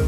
[0.00, 0.06] สวั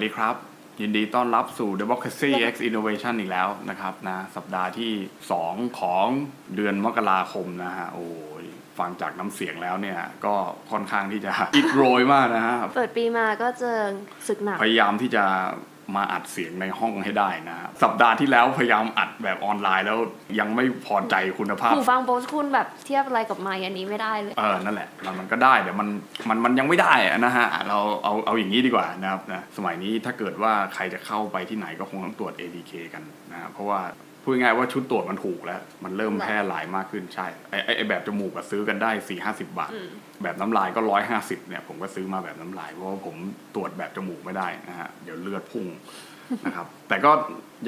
[0.00, 0.36] สดีครับ
[0.80, 4.92] ยินดีต้อนรับสู่ Democracy X Innovation อีกแล้วนะครับนะสัปดาห์ที่
[5.36, 6.06] 2 ของ
[6.56, 8.06] เดือนมกราคมนะฮะโอ้
[8.42, 8.44] ย
[8.78, 10.34] ฟังจากน้ำเสียงแล้วเนี่ย ก็
[10.70, 13.76] ค่อนข้างที่จะอิดโรยมากนะฮะ เปิดปีมาก็เจอ
[14.28, 15.24] ศึกหนัก พยายามที่จะ
[15.94, 19.98] มาอัดเสียงในห้องให้ได้นะฮะสัปดาห์ที่แล้วพยายามอัดแบบออนไลน์แล้ว
[20.38, 25.88] ยังไม่พอใจคุณภาพหูฟังโบสคุณแบบเทียบอะไรกับไมค์อันนี้ไม่ได้เลยเออนั่นแหละมันมันก็ได้แต่มัน
[26.28, 33.80] มันมันยังไม่ได้อะนะฮะเราเอาเอาอย่างนี้ดีกว่านะครับนะสมัยนี้ถ้าเกิดว่าใครจะเข้าไปที่ไหนก็คงต้องตรวจ ATK กันนะเพราะว่า
[34.28, 39.72] พูดง่ายๆว่าชุดตรวจมันถูกแล้ว มันเริ่มแพร่หลายมากขึ้นใช่ไอไอ้ไอแบบจมูกอะซื้อกันได้สี่ห้าสิบบาท
[40.22, 43.16] แบบน้ำลายก็ร้อยห้าสิบเนี่ย ผมก็ซื้อมาแบบน้ำลายเพราะว่าผม
[43.54, 45.66] ตรวจแบบจมูกไม่ได้นะฮะเดี๋ยวเลือดพุ่ง
[46.46, 47.12] นะครับแต่ก็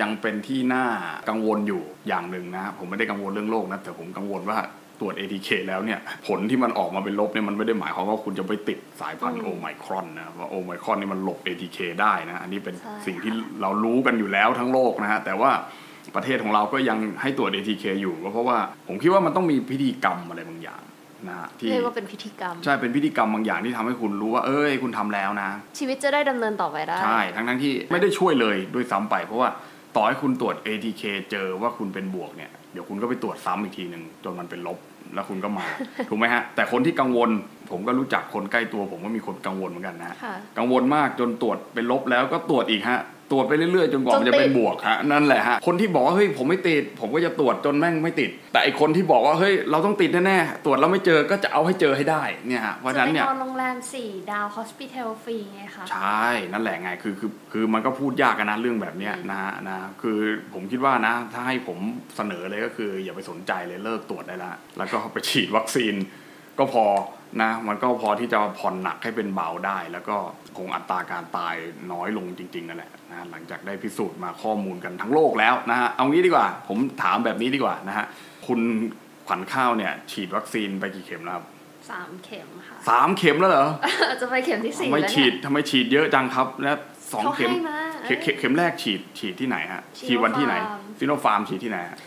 [0.01, 0.84] ยังเป็นที่น่า
[1.29, 4.59] กังวลอยู่อย่างหนึ่งนะฮะผมไม่ได้กังวลเรื่องโรคนะแต่ผมกังวลว่า
[5.00, 15.50] ตรวจ ATK แล้วเนี่ย ผลที่มันออกมาเป็นลบเนี่ยมันไม่ได้หมายความว่าคุณจะไปติดสายพันธุ์โอไมครอนนะว่าโอไมครอนนี่มันหลบ ATK ได้นะ อันนี้เป็นใช่สิ่งที่เรารู้กันอยู่แล้วทั้งโลกนะฮะแต่ว่า
[16.17, 20.83] ประเทศของเราก็ยังให้ตรวจ ATK อยู่ก็เพราะว่าผมคิดว่ามันต้องมีพิธีกรรมอะไรบางอย่าง
[21.28, 29.48] นะฮะที่เรียกว่าเป็นพิธีกรรม ใช่เป็นพิธีกรรมบางอย่างที่ทำให้คุณรู้ว่า เอ้ยคุณทำแล้วนะ ชีวิตจะได้ดำเนินต่อไปได้ ใช่ ทั้งทั้งๆที่ไม่ได้ช่วยเลยด้วยซ้ำไป เพราะว่า
[29.97, 34.78] ต่อให้คุณตรวจ ATK เจอว่าคุณเป็นบวกเนี่ยเดี๋ยวคุณก็ไปตรวจซ้ำอีกทีหนึ่งจนมันเป็นลบ
[35.15, 35.67] แล้วคุณก็มา
[36.09, 37.31] ถูกไหมฮะ แต่คนที่กังวล
[37.70, 43.00] ผมก็รู้จักคนใกล้ตัว ผมก็มีคนกังวลเหมือนกันนะค่ะกังวลมากจนตรวจเป็นลบแล้วก็ตรวจอีกฮะ
[43.31, 60.19] ตรวจไปเรื่อยๆ จนกว่ามันจนติดจะเป็นบวกฮะนั่นแหละฮะคนที่บอกว่าเฮ้ยผมไม่ติด ผมก็จะตรวจจนแม่งไม่ติด แต่ไอคนที่บอกว่าเฮ้ยเราต้องติดแน่ๆตรวจแล้วไม่เจอก็จะเอาให้เจอให้ได้เนี่ยฮะเพราะฉะจะนั้นไปเนี่ยนอนโรงแรมสี่ดาว hospital ฟรีไงคะใช่นั่นแหละไงคือคือคือมันก็พูดยากกันนะเรื่องแบบเนี้ยนะฮะนะคือ
[60.55, 61.79] ผมคิดว่านะ ถ้าให้ผม
[62.17, 65.95] เสนอเลยก็คือ อย่าไปสนใจเลยเลิกตรวจได้ละแล้วก็ไปฉีดวัคซีน
[66.59, 66.84] ก็พอ
[67.42, 70.16] นะมันก็พอที่จะผ่อนหนักให้เป็นเบาได้ แล้วก็
[70.56, 71.55] คงอัตราการตาย
[71.93, 78.06] น้อยลงจริงๆนั่นแหละนะหลังจากได้พิสูจน์มาข้อมูลกันทั้งโลกแล้วนะฮะเอางี้ดีกว่า ผมถามแบบนี้ดีกว่านะฮะ
[78.47, 78.60] คุณ
[79.27, 81.44] ขวัญข้าวเนี่ย ฉีดวัคซีนไปกี่เข็มแล้วครับ
[81.91, 83.69] สามเข็มค่ะสามเข็มแล้วเหรอ
[84.21, 86.77] จะไปเข็มที่สี่ทำไมแล้วฉีเนี่ยดทำไมฉีดเยอะจังครับแล้ว
[87.12, 90.55] สองเขาเข็มให้มาเข็มเข็มเข็มแรกฉีดฉีดที่ไหนฮะ Sinopharm ฉีดวันที่ไหน
[90.99, 91.99] ซิโนฟาร์มฉีดที่ไหนฮะ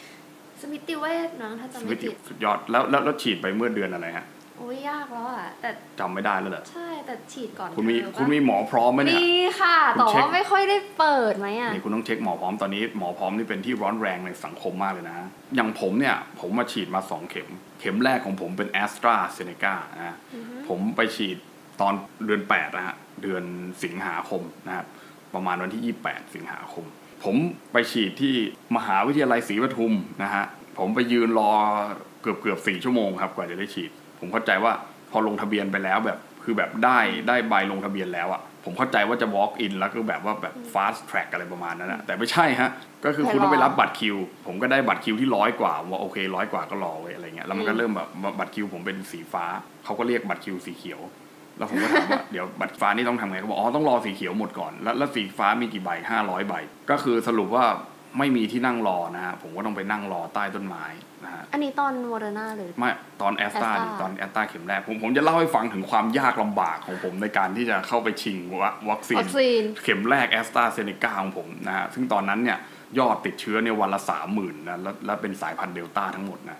[0.61, 15.15] สมิติเวชนะถ้าจำสมิไม่ติผิดสุดยอดแล้วแล้วแล้วฉีดไปเมื่อเดือนอะไรฮะโอ้ยยากแล้วอะแต่จำไม่ได้แล้วเหรอใช่แต่ฉีดก่อนคุณมีเธอปะคุณมีหมอพร้อมไหมเนี่ยมีค่ะคุณแต่เช็คว่าไม่ค่อยได้เปิดไหมอะนี่คุณต้องเช็คหมอพร้อมตอนนี้หมอพร้อมนี่เป็นที่ร้อนแรงในสังคมมากเลยนะ
[15.55, 17.47] อย่างผมเนี่ย ผมมาฉีดมาสองเข็ม
[17.79, 20.17] เข็มแรกของผมเป็นแอสตราเซเนกานะ
[20.67, 21.37] ผมไปฉีด
[21.81, 21.93] ตอน
[22.25, 23.43] เดือน8นะฮะเดือน
[23.83, 24.85] สิงหาคมนะครับ
[25.33, 26.85] ประมาณวันที่ 28 สิงหาคม
[27.23, 27.35] ผม
[27.73, 28.33] ไปฉีดที่
[28.75, 29.93] มหาวิทยาลัยศรีปทุม
[30.23, 30.45] นะฮะ
[30.79, 31.51] ผมไปยืนรอ
[32.21, 34.73] เกือบเกือบสี่ชั่วโมงครับกว่าจะได้ฉีด ผมเข้าใจว่า
[35.11, 42.69] พอลงทะเบียนไปแล้วแบบคือแบบได้ได้ใบลงทะเบียนแล้วอะ่ะผมเข้าใจว่าจะ walk in แล้วก็แบบว่าแบบ fast track อะไรประมาณนั้นนะแต่ไม่ใช่ฮะ
[43.05, 44.17] ก็คือคุณต้องไปรับบัตรคิว
[44.47, 49.45] ผมก็ได้บัตรคิวที่ร้อยกว่าว่าโอเคร้อยกว่าก็รอไว้อะไรเงี้ยแล้วมันก็เริ่มแบบบัตรคิวผมเป็นสีฟ้า
[49.85, 51.01] เขาก็เรียกบัตรคิวสีเขียว
[51.57, 56.53] แล้วผมก็ถามว่าเดี๋ยวบัตรฟ้านี่ต้องทำไงเขาบอกอ๋อต้องรอสีเขียวหมดก่อนแล้วแล้วสีฟ้ามีกี่ใบห้าร้อยใบ
[56.89, 57.65] ก็คือสรุปว่า
[58.17, 60.85] ไม่มีที่นั่งรอนะฮะผมก็ต้องไปนั่งรอใต้ต้นไม้
[61.23, 62.91] นะฮะอันนี้ตอนโมเดอร์นาเลยไม่
[63.21, 72.57] ตอนแอสตรา Astra ตอนแอสตราเข็มแรกผมผมจะเล่าให้ฟังถึงความยากลำบากของผมในการที่จะเข้าไปชิงวะวัคซีนวัคซีน เข็มแรกแอสตราเซเนกาของผมนะฮะซึ่งตอนนั้นเนี่ย
[72.99, 76.59] ยอดติดเชื้อเนี่ยวันละสามหมื่นนะแล้วแล้วเป็นสายพันธุ์เดลต้าทั้งหมดนะ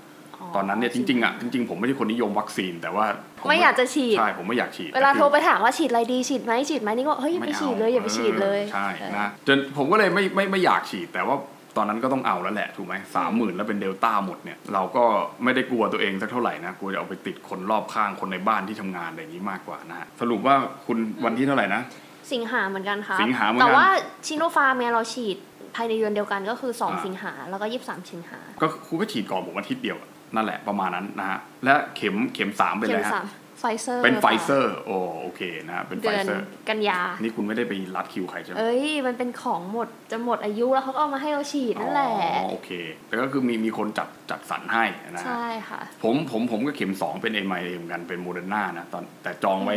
[0.55, 3.05] ตอนนั้นเนี่ยจริงๆอะจริงๆผมไม่ใช่คนนิยมวัคซีน แต่ว่า
[3.39, 8.87] ผไม่อยากจะฉีดใช่ผมไม่อยากฉีด เวลาแต่คือโทรไปถามว่าฉีดอะไรดีฉีดไหมฉีดไหมนี่ก็เฮ้ยอย่าไปม่ฉีดเลยอย่าไปฉีดเลยออใช่
[9.17, 11.35] นะจนผมก็เลยไม่ไม่ไม่อยากฉีดแต่ว่า
[11.77, 15.03] ตอนนั้นก็ต้องเอาแล้วแหละถูกไหมสามหมื่นแล้วเป็นเดลต้าหมดเนี่ยเราก็
[15.43, 21.81] ไม่ได้กลัวตัวเองสักเท่าไหร่นะกลัวจะเอาไปติดคนรอบข้างคนในบ้านที่ทำงานอะไรอย่างนี้มากกว่านะฮะสรุปว่าคุณวันที่เท่าไหร่นะ
[22.33, 23.87] สิงหาเหมือนกันค่ะสิงหาเหมือนกันแต่ว่า
[24.27, 25.37] ซิโนฟาร์มเนี่ยเราฉีด
[25.75, 33.27] ภายในเดือนเดียวกันก็คืออ่า2สิงหาแล้วก็ 23 สิงหาก็คุณก็ฉีดก่อนผมอาทิตย์เดียวอะ นั่นแหละประมาณนั้นนะฮะและเข็มเข็มสามเป็นเข็อะไรมฮะสาม
[33.59, 34.91] ไฟเซอร์เป็นไฟเซอร์โอ
[35.21, 42.69] โอเคนะฮะเป็นไฟเดือนเซอร์กันยา นี่คุณไม่ได้ไปลัดคิวใครใช่ไหมเอ้ยมันเป็นของหมดจะหมดอายุแล้วเขาก็เอามาให้เราฉีดนั่นแหละอ๋อโอเค
[43.07, 49.75] แต่ก็คือมีมีคนจัดจัดสรรให้นะฮะใช่ค่ะผมผมผมก็เข็มสองเป็นเอ็มไอเหมือนกันเป็นโมเดอร์นานะตอนแต่จองไว้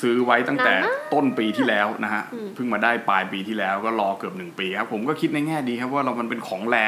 [0.00, 6.78] ซื้อไว้ตั้งแต่นานมากต้นปีที่แล้วนะฮะอืมเพิ่งมาได้ปลายปีที่แล้วก็รอเกือบหนึ่งปีครับผมก็คิดในแง่ดีครับว่าเรามันเป็นของ rare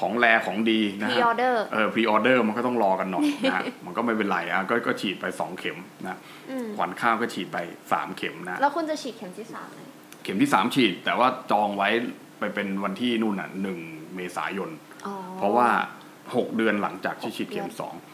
[0.00, 6.16] ของ rare ของดีนะ pre ฮะออเดอร์เออ pre-order มันก็ต้องรอกันหน่อยนะฮะมันก็ไม่เป็นไรอะก็ก็ฉีดไปสองเข็มนะ
[6.50, 7.58] อืมขวัญข้าวก็ฉีดไป
[7.92, 9.80] สามเข็มนะแล้วคุณจะฉีดเข็มที่สามไหม
[10.22, 11.88] เข็มที่สามฉีด แต่ว่าจองไว้
[12.38, 13.78] ไปเป็นวันที่นู่นอะหนึ่ง
[14.16, 14.70] เมษายน
[15.06, 15.68] อ๋อเพราะว่า
[16.16, 18.11] 6เดือนหลังจากที่ฉีดเข็มหกเดือนสองเอ่อ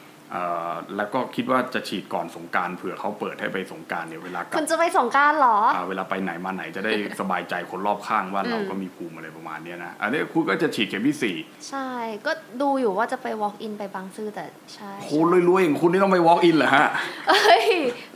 [0.97, 11.37] แล้วก็คิดว่าจะฉีดก่อนสงกรารเผื่อเขาเปิดให้ไปสงกรารเนี่ยเวลากลัคุบณจะไปสงกรารเหรออ่าเวลาไปไหนมาไหนจะได้สบายใจคนรอบข้างว่าเราก็มีภูมิอะไรประมาณเนี้ยนะอันนี้คุณก็จะฉีดเข็มที่สี่
[11.69, 11.89] ใช่
[12.27, 12.33] ก็
[12.63, 14.45] ดูอยู่ว่าจะไป walk in ไปบางซื่อแต่
[14.75, 16.89] ใช่คุณรวยๆอย่างคุณนี่ต้องไป walk in เหรอฮะ
[17.29, 17.67] เอ้ย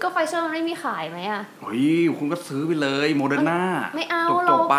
[0.02, 1.84] ก็ไฟเซอร์มันไม่มีขายไหมอะเฮ้ย
[2.18, 3.60] คุณก็ซื้อไปเลยโมเดอร์นา
[3.96, 4.78] ไม่เอาจบเราจบไป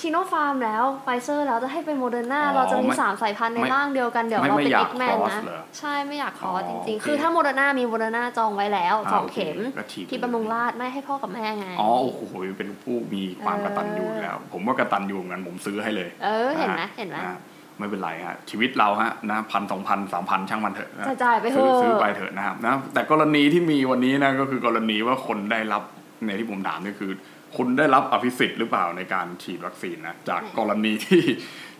[0.00, 12.20] ชิโนฟาร์มแล้วไฟเซอร์แล้วจะให้เป็นโมเดอร์นาอ๋อเราจะมีไม่สามสายพันธุ์ในไม่ร่างเดียวกันเดี๋ยวไม่เราไม่เป็นอยากอีกแมน cross นะเหรอใช่ไม่อยากคอร์สอ๋อจริงโอๆเคคือถ้าโมเดอร์นามีโมเดอร์นาจองไว้แล้วอ่าสองโอเคเข็มก็ฉีดที่บำรุงราษฎร์ไม่ให้พ่อกับแม่ไงอ๋อโอ้โห
[12.58, 17.38] เป็นผู้มีความกตัญญูอยู่แล้ว ผมว่ากตัญญูเหมือนกันผมซื้อให้เลย เออเห็นไหมะฮะเห็นไหมะ
[17.78, 25.82] ไม่เป็นไรฮะชีวิตเราฮะนะพันสองพันสามพันช่างมันเถอะนะจะจ่ายไปเถซื้ออะซื้อไปเถอะนะครับนะแต่กรณีที่มีวันนี้นะก็คือกรณีว่าคนได้รับ
[26.26, 27.10] ในที่ผมถามนี่คือ
[27.56, 31.24] คุณได้รับอภิสิทธิ์หรือเปล่าในการฉีดวัคซีนนะจากกรณีที่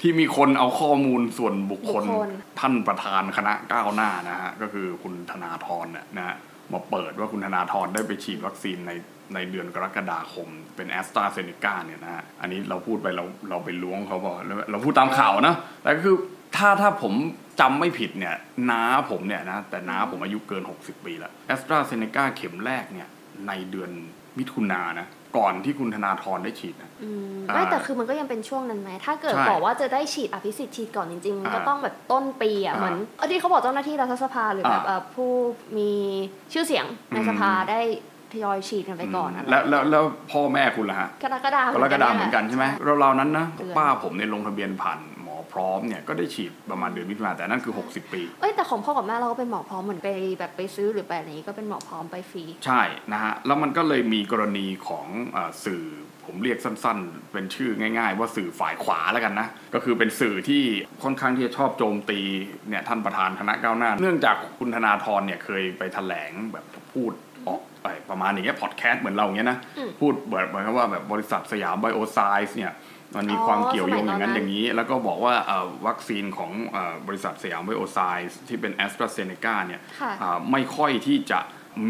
[0.01, 6.37] ที่มีคนเอาข้อมูลส่วนบุคคลบุคคลท่านประธานคณะก้าวหน้านะฮะก็คือคุณธนาธรเนี่ยนะฮะ
[6.73, 8.93] มาเปิดว่าคุณธนาธรได้ไปฉีดวัคซีนใน
[9.35, 16.17] ในเดือนกรกฎาคม เป็นแอสตราเซเนกาเนี่ยนะฮะอันนี้เราพูดไปเราเราไปล้วงเขาบอกเราเราพูดตามข่าวนะแต่ก็คือ
[16.57, 17.13] ถ้าถ้าผม
[17.61, 18.35] จำไม่ผิดเนี่ย
[18.71, 18.81] น้า
[19.11, 23.09] ผมเนี่ยนะแต่น้าผมอายุเกิน 60 ปีแล้วแอสตราเซเนกาเข็มแรกเนี่ย
[23.49, 23.91] ในเดือน
[24.39, 35.31] มิถุนายนนะ ก่อนที่คุณธนาธรได้ฉีดนะอืมอ่าไม่แต่คือมันก็ยังเป็นช่วงนั้นไหมถ้าเกิดใช่บอกว่าจะได้ฉีดอภิสิทธิ์ฉีดก่อนจริงๆมันก็อ่าต้องแบบต้นปีอะอ่าเหมือนเออที่เขาบอกเจ้าหน้าที่รัฐสภาหรือแบบอ่าเอ่อผู้
[35.77, 35.91] มี
[36.53, 37.81] ชื่อเสียงในอืมสภาได้
[38.33, 45.14] ทยอยฉีดกันไปก่อนอะไรแล้วแล้วแล้วพ่อแม่คุณล่ะฮะกรกฎาคมกรกฎาเหมือนกันใช่ไหมเราเรานั้นนะเดือนป้าผมเนี่ยลงทะเบียนผ่านหมอ
[45.55, 50.09] พร้อมเนี่ยก็ได้ฉีดประมาณเดือนมิถุนายนแต่นั่นคือ 60 ปี เอ้ยแต่ของพ่อกับแม่เราก็เป็นหมอพร้อมเหมือนไป
[50.39, 55.85] แบบไปซื้อหรือไปอะไรอย่างนี้ก็เป็นหมอพร้อมไปฟรี ใช่นะฮะแล้วมันก็เลยมีกรณีของเออสื่อ
[56.27, 60.63] ผมเรียกสั้นๆ เป็นชื่อง่าย ๆ ว่าสื่อฝ่ายขวาแล้วกันนะ ก็คือเป็นสื่อที่
[61.03, 62.21] ค่อนข้างที่จะชอบโจมตี
[62.69, 67.13] เนี่ยท่านประธานคณะก้าวหน้า เนื่องจากคุณธนาธรเนี่ยเคยไปแถลงแบบพูด
[67.49, 72.73] ออกไปประมาณอย่างเงี้ยพอดแคสต์เหมือนเราอย่างเงี้ยนะอืมพูดเหมือนเหมือนกับว่าแบบบริษัทสยามไบโอไซเอนซ์เนี่ย
[73.17, 77.99] มันมีอ๋อความเกี่ยวโยงอย่างนั้นสมัยตอนนั้นอย่างนี้ แล้วก็บอกว่าเอ่อวัคซีนของเออบริษัทสยามไบโอไซ
[78.29, 81.41] เอนซ์ที่เป็นแอสตราเซเนกาเนี่ยค่ะอ่าไม่ค่อยที่จะ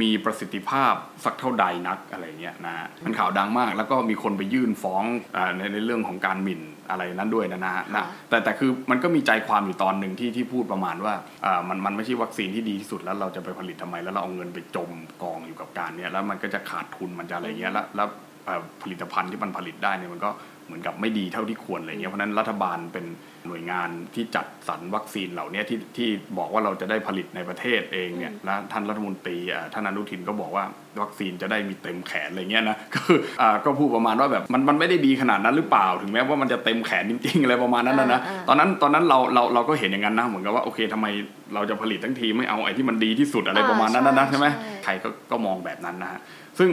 [0.03, 0.95] มีประสิทธิภาพ
[1.25, 5.05] สักเท่าใดนักอะไรเงี้ยนะฮะมันข่าวดังมาก แล้วก็มีคนไปยื่นฟ้อง
[5.37, 6.61] อาในในเรื่องของการหมิ่น
[6.91, 11.15] อะไรนั้นด้วยนะนะฮะนะค่ะแต่แต่คือมันก็มีใจความอยู่ตอนหนึ่งที่ที่พูดประมาณว่า
[11.47, 14.91] อ่ามันมันไม่ใช่วัคซีนที่ดีที่สุดแล้วเราจะไปผลิตทำไมแล้วเราเอาเงินไปจม
[15.23, 18.09] กองอยู่กับการเนี้ยแล้วมันก็จะขาดทุนมันจะอะไรเงี้ยแล้วแล้ว
[18.47, 20.31] เอ่อผลิตภัณฑ์ที่มันผลิตได้เนี่ยมันก็
[20.67, 23.05] เหมือนกับไม่ดีเท่าที่ควรอะไรเงี้ยเพราะฉะนั้นรัฐบาลเป็น
[23.47, 26.09] หน่วยงานที่จัดสรรวัคซีนเหล่านี้ที่ที่
[26.39, 30.65] บอกว่าเราจะได้ผลิตในประเทศเองเนี่ยและท่านรัฐมนตรีอ่าท่านอนุทินก็บอกว่า
[31.03, 41.07] วัคซีนจะได้มีเต็มแขนอะไรเงี้ยนะก็คืออ่าก็พูดประมาณว่าแบบมันมันไม่ได้ดีขนาดนั้นหรือเปล่า ถึงแม้ว่ามันจะเต็มแขนจริงๆอะไรประมาณนั้นนะนะอ่าอ่าตอนนั้นตอนนั้นเราเราเราก็เห็นอย่างนั้นนะเหมือนกับว่าโอเคทำไม
[41.55, 44.47] เราจะผลิตทั้งทีไม่เอาไอ้ที่มันดีที่สุดอะไรประมาณนั้นนะนะใช่ไหม
[44.85, 46.21] ใครก็ก็มองแบบนั้นนะฮะ
[46.59, 46.71] ซึ่ง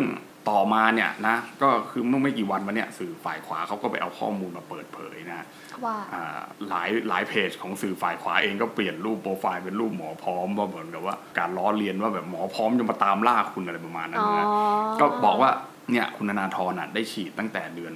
[0.50, 5.46] ต่อมาเนี่ยนะก็คือเมื่อไม่กี่วันมาเนี่ยสื่อฝ่ายขวาเขาก็ไปเอาข้อมูลมาเปิดเผยนะฮะ
[5.86, 6.40] ว่าอ่า
[6.70, 14.46] หลายหลายเพจของสื่อฝ่ายขวาเองก็เปลี่ยนรูปโปรไฟล์เป็นรูปหมอพร้อมว่าเหมือนกับว่าการล้อเลียนว่าแบบหมอพร้อมจะมาตามล่าคุณอะไรประมาณนั้นอ๋อนะ
[15.00, 15.52] ก็บอกว่า
[15.92, 17.94] เนี่ยคุณธนาธรน่ะได้ฉีดตั้งแต่เดือน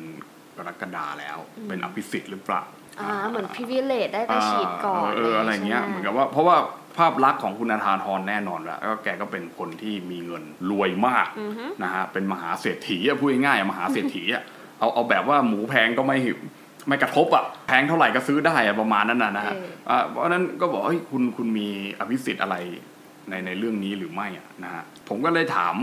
[0.57, 1.38] กรกฎาแล้ว
[1.68, 2.63] เป็นอภิสิทธิ์หรือเปล่า
[3.01, 6.58] อ่าเหมือนพิเวเลตได้ไปฉีดก่อนเอออะไรเงี้ยใช่เหมือนกับว่าเพราะว่า
[6.97, 14.43] ภาพลักษณ์ของคุณธนาธรแน่นอนแล้วแล้วแกก็เป็นคนที่มีเงินรวยมากอือฮึนะฮะเป็นมหาเศรษฐีอะพูดง่ายๆอะมหาเศรษฐีอะ
[14.79, 16.17] เอาเอาแบบว่าหมูแพงก็ไม่
[16.87, 21.67] ไม่กระทบอะแพงเท่าไหร่ก็ซื้อได้อะประมาณนั้นนะนะฮะเอออ่าเพราะฉะนั้นก็บอกเฮ้ยคุณคุณมี
[21.99, 22.55] อภิสิทธิ์อะไร
[23.29, 25.75] ในในเรื่องนี้หรือไม่อะนะฮะผมก็เลยถาม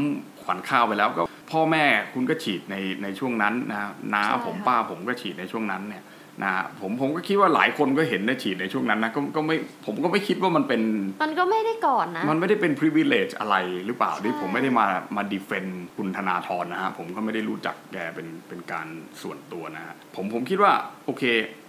[0.43, 3.79] ขวัญข้าวไปแล้วก็พ่อแม่คุณก็ฉีดในในช่วงนั้นนะ
[4.15, 6.03] น้าใช่ผมค่ะป้าผมก็ฉีดในช่วงนั้นเนี่ย
[6.43, 10.83] นะฮะผมผมก็คิดว่าหลายคนก็เห็นได้ฉีดในช่วงนั้นนะก็ก็ไม่ผมก็ไม่คิดว่ามันเป็น
[11.23, 14.87] มันก็ไม่ได้ก่อนนะ มันไม่ได้เป็น privilege อะไรหรือเปล่าใช่ที่ผมไม่ได้มา
[15.17, 18.87] มาดีเฟนคุณธนาธรนะฮะผมก็ไม่ได้รู้จักแกเป็นเป็นการ
[19.23, 20.73] ส่วนตัวนะฮะผมผมคิดว่า
[21.07, 21.25] โอเค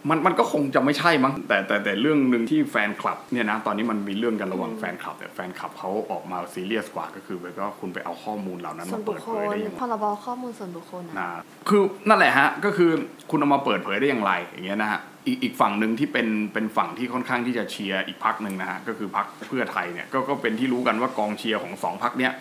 [0.10, 11.30] มันมันก็คงจะไม่ใช่มั้งแต่แต่แต่เรื่องหนึ่งที่แฟนคลับเนี่ยนะตอนนี้มันมีเรื่องกันระหว่างแฟนคลับแต่แฟนคลับเขาออกมาซีเรียสกว่าก็คือแบบว่าคุณไปเอาข้อมูลเหล่านั้นส่วมานบุเปิคดคเผยลได้ยังไงพรบข้อมูลส่วนบุคคลนะนะ
[11.70, 12.92] คือนั่นแหละฮะก็คือ
[13.30, 22.34] คุณเอามาเปิดเผยได้อย่างไรอย่างเงี้ยนะฮะอีกอีกฝั่งหนึ่งที่เป็นเป็นฝั่งที่ค่อนข้างที่จะเชียร์อีกพักหนึ่งนะฮะก็คือพักเพื่อไทยเนี่ยก็ก็เป็นที่รู้กันว่ากองเชียร์ของสองพักเนี้ย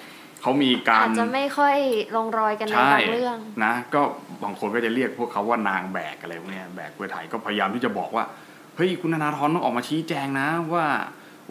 [0.43, 1.77] เขามีการอาจจะไม่ค่อย
[2.17, 4.03] ลงรอยกันในใช่บางเรื่องนะก็
[4.43, 8.25] บางคนก็จะเรียกพวกเขาว่านางแบกอะไรพวกเนี้ยแบกเพื่อไทยก็พยายามที่จะบอกว่า
[8.77, 10.87] เฮ้ยคุณธนาธรต้องออกมาชี้แจงนะว่า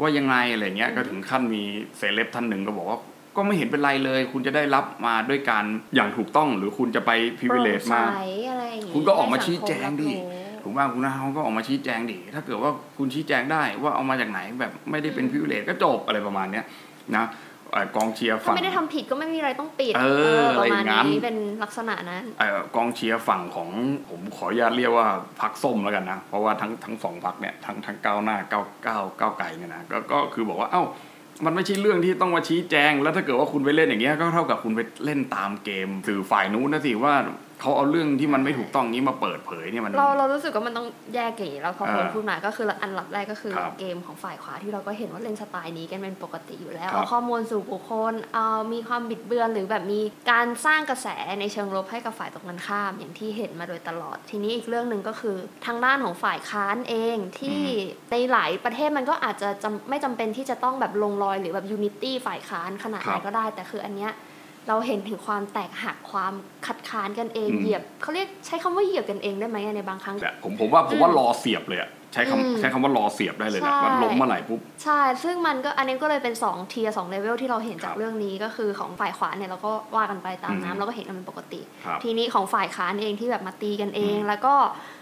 [0.01, 1.61] ว่ายังไงอะไรเงี้ยก็ถึงขั้นมี
[1.97, 2.99] เซเลบท่านหนึ่งก็บอกว่า
[3.35, 5.63] ก็ไม่เห็นเป็นไรเลย คุณจะได้รับมาด้วยการ
[5.95, 10.19] อย่างถูกต้องหรือคุณจะไป privilege มาโปร่งใสอะไรอย่างงี้คุณก็ออกมาชี้แจงดิให้
[10.55, 16.65] สังคมรับรู้ถูกป่ะคุณนาเขาก็ออกมาชี้แจงดิถ้าเกิดว่าคุณชี้แจงได้ว่าเอามาจากไหนแบบไม่ได้เป็น privilege ก็จบอะไรประมาณเนี้ย
[17.15, 17.50] นะเอ่อ
[17.95, 20.03] กองเชียร์ถ้าฝั่งไม่ได้ทำผิดก็ไม่มีอะไรต้องปิดเอ
[20.39, 23.69] อประมาณอะไรอย่างนั้นนี้เป็นลักษณะนั้นเอ่อกองเชียร์ฝั่งของ
[24.09, 25.07] ผมขออนุญาตเรียกว่า
[25.41, 30.83] พรรคส้มแล้วกันนะ เพราะว่าทั้งทั้งสองพรรคเนี่ยทั้งทั้งก้าวหน้าก้าวก้าวก้าวไกลเนี่ยนะก็ก็คือบอกว่าเอ้า
[31.45, 37.13] มันไม่ใช่เรื่องที่ต้องมาชี้แจง แล้วถ้าเกิดว่าคุณไปเล่นอย่างเงี้ยก็เท่ากับคุณไปเล่นตามเกมสื่อฝ่ายนู้นนะสิว่า
[37.61, 50.01] เขาเอาเรื่องที่มันไม่ถูกต้องนี้มาเปิดเผยเนี่ยมัน เราเรารู้สึกว่ามันต้องแยกอย่างนี้แล้วพอเออคนพูดมาก็คืออันดับแรกก็คือครับเกมของฝ่ายขวาที่เราก็เห็นว่าเล่นสไตล์นี้กันเป็นปกติอยู่แล้วครับเอาข้อมูลสู่บุคคลเอามีความบิดเบือนหรือแบบมี
[50.31, 51.07] การสร้างกระแส
[51.39, 57.61] ในเชิงลบให้กับฝ่ายตรงกันข้ามอย่างที่เห็นมาโดยตลอด ทีนี้อีกเรื่องหนึ่งก็คือทางด้านของฝ่ายค้านเองที่
[58.11, 64.11] ในหลายประเทศมันก็อาจจะจำไม่จำเป็นที่จะต้องแบบลงรอยหรือแบบ unity ฝ่ายค้านขนาดไหนครับก็ได้ แต่คืออันเนี้ย
[64.67, 66.33] เราเห็นถึงความแตกหักความ
[66.65, 84.53] คัดค้านกันเองอืมเหยียบเขาเรียกใช้คำว่าเหยียบกันเองได้ไหมอะในบางครั้งแต่ผมผมว่าผมว่ารอเสียบเลยอะ ใช้อืมคำใช้คำว่ารอเสียบได้เลยแหละใช่ว่าล้มเมื่อไหร่ปุ๊บ ใช่ ซึ่งมันก็อันนี้ก็เลยเป็น2 tier สอง level ที่เราเห็นจาคกรับเรื่องนี้ก็คือของฝ่ายขวาเนี่ยเราก็ว่ากันไปตามอืมน้ำเราก็เห็นกันเป็นปกติครับทีนี้ของฝ่ายค้านเองที่แบบมาตีกันเองอืมแล้วก็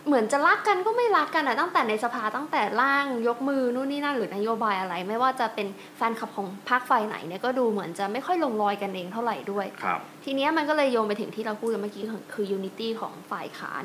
[0.08, 13.84] เหมือนจะรักกันก็ไม่รักกันอะตั้งแต่ในสภาตั้งแต่ร่างยกมือนู่นนี่นั่นหรือนโยบายอะไร ไม่ว่าจะเป็นแฟนคลับของพรรคฝ่ายไหนเนี่ยก็ดูเหมือนจะไม่ค่อยลงรอยกันเองเท่าไหร่ด้วยครับทีเนี้ยมันก็เลยโยงไปถึงที่เราพูดกันเมื่อกี้คือคือ unity ของฝ่ายค้าน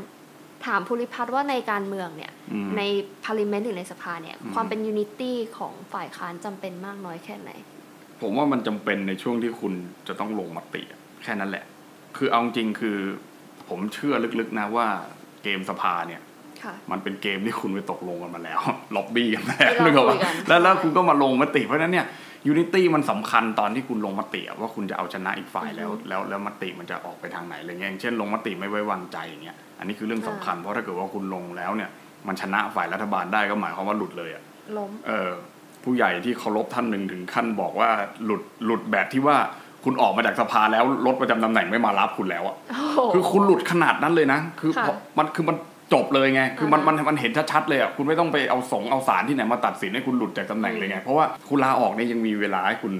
[0.66, 2.83] ถามภูริพัฒน์ว่าในการเมืองเนี่ยอืมใน
[3.25, 7.50] parliament หรือในสภาเนี่ยอืมความเป็น unity ของฝ่ายค้านจำเป็นมากน้อยแค่ไหน
[8.23, 9.73] ผมว่ามันจำเป็นในช่วงที่คุณ
[10.09, 11.64] จะต้องลงมติอะแค่นั้นแหละ
[12.16, 12.97] คือเอาจริงๆคือ
[13.68, 14.87] ผมเชื่อลึกๆนะว่า
[15.42, 16.21] เกมสภาเนี่ย
[16.62, 18.61] ค่ะมันเป็นเกมที่คุณไปตกลงกันมาแล้ว
[18.97, 22.06] ล็อบบี้กันมาแล้วที่เรานึกออกปะคุยกันแล้วแล้วใช่คุณก็มาลงมติเพราะฉะนั้นเนี่ย
[22.49, 31.91] ยูนิตี้มันสำคัญตอนที่คุณลงมติอะว่าคุณจะเอาชนะอีกฝ่ายแล้ว แล้วแล้วมติมันจะออกไปทางไหนอะไรเงี้ยอย่างเช่นลงมติไม่ไว้วางใจอย่างเงี้ยอันนี้คือเรื่องสำคัญเพราะถ้าเกิดว่าคุณลงแล้วเนี่ย
[32.27, 34.43] มันชนะฝ่ายรัฐบาลได้ก็หมายความว่าหลุดเลยอะ
[34.77, 35.33] ล้มเออ
[35.85, 37.89] ผู้ใหญ่ที่เคารพท่านหนึ่งถึงขั้นบอกว่า
[38.25, 39.37] หลุดหลุดแบบที่ว่า
[39.85, 45.57] คุณออกมาจากสภาแล้วรถประจำตำแหน่งไม่มารับคุณแล้วอะโอ้โหคือคุณหลุดขนาดนั้นเลยนะ คือค่ะพอมันคือมัน
[45.93, 52.95] จบเลยไง คือมันอ่ามัมันมันเห็นชัดๆเลยอะ คุณไม่ต้องไปเอาศงเอาศาลที่ไหนมาตัดสินให้คุณหลุดจากตำแหน่งเลยไง เพราะว่าคุณลาออกเนี่ยยังมีเวลาให้คุณ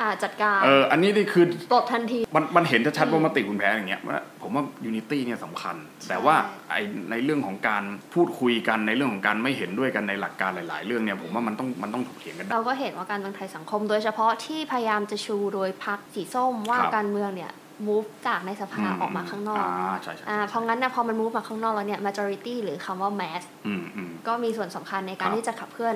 [0.00, 6.34] อ่าจัดการ เออ อันนี้นี่คือปลดทันที มันมันเห็นชัดๆอืมว่ามติคุณแพ้อย่างเงี้ยว่าผมว่า unity เนี่ยสำคัญใช่แต่ว่า
[6.70, 6.76] ไอ
[7.10, 7.82] ในเรื่องของการ
[8.14, 17.52] พูดคุยกันในเรื่องของการไม่เห็นด้วยกันในหลักการหลาย ๆ เรื่องเนี่ยผมว่ามันต้องมันต้องถกเถียงกันได้เราก็เห็นว่าการเมืองไทยสังคม โดยเฉพาะที่พยายามจะชูโดยพรรคสีส้มว่าครับการเมืองเนี่ย
[17.86, 25.94] move จากในสภาออกมาข้างนอกอ่าใช่ใช่อ่าเพราะงั้นนะพอมัน move มาข้างนอกแล้วเนี่ย majority หรือคำว่า mass อืมอืมก็มีส่วนสำคัญในการครับที่จะขับเคลื่อน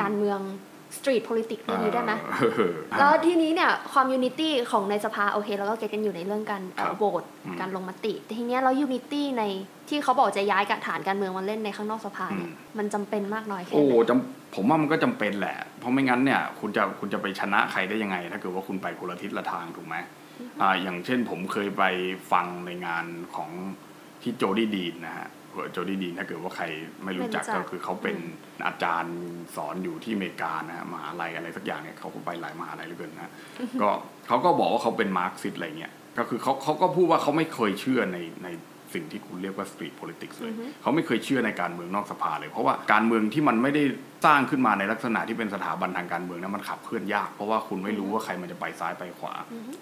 [0.00, 0.40] การเมือง
[0.98, 9.42] street politics เรื่องนี้ได้ไหมเออแล้วทีนี้เนี่ยความ unity ของในสภาโอเคเราก็เก็ตกันอยู่ในเรื่องการครับโหวตอืมการลงมติ แต่ทีเนี้ยเรา unity ใน
[9.88, 19.96] ที่เขาบอกจะย้ายกฐานการเมืองมาเล่นในข้างนอกสภาเนี่ยอืมมันจำเป็นมากน้อยแค่โอ้ไหนจำผมว่ามันก็จำเป็นแหละ เพราะไม่งั้นเนี่ยคุณจะคุณจะไปชนะใครได้ยังไง ถ้าเกิดว่าคุณไปคนละทิศละทางถูกไหม
[20.62, 21.84] อ่าอย่างเช่นผมเคยไป
[22.32, 23.50] ฟังในงานของ
[24.22, 25.28] ที่โจดี้ดีนนะฮะ
[25.72, 26.64] โจดี้ดีนถ้าเกิดว่าใคร
[27.04, 28.16] ไม่รู้จักไม่รู้จักก็คือเขาเป็น
[28.66, 29.16] อาจารย์
[29.56, 33.32] สอนอยู่ที่อเมริกานะฮะมหาลัยอะไรสักอย่างเนี่ยเขาก็ไปหลายมหาลัยเหลือเกินนะ
[33.82, 33.90] ก็
[34.26, 38.48] เขาก็บอกว่าเขาเป็นมาร์กซิสอะไรเงี้ยก็คือเขาเขาก็พูดว่าเขาไม่เคยเชื่อในใน
[38.94, 43.82] สิ่งที่คุณเรียกว่า street politics เลยอือฮึเขาไม่เคยเชื่อในการเมืองนอกสภาเลย เพราะว่าการเมืองที่มันไม่ได้
[44.26, 49.34] สร้างขึ้นมาในลักษณะที่เป็นสถาบันทางการเมืองนั้นมันขับเคลื่อนยาก เพราะว่าคุณไม่รู้ว่าใครมันจะไปซ้ายไปขวา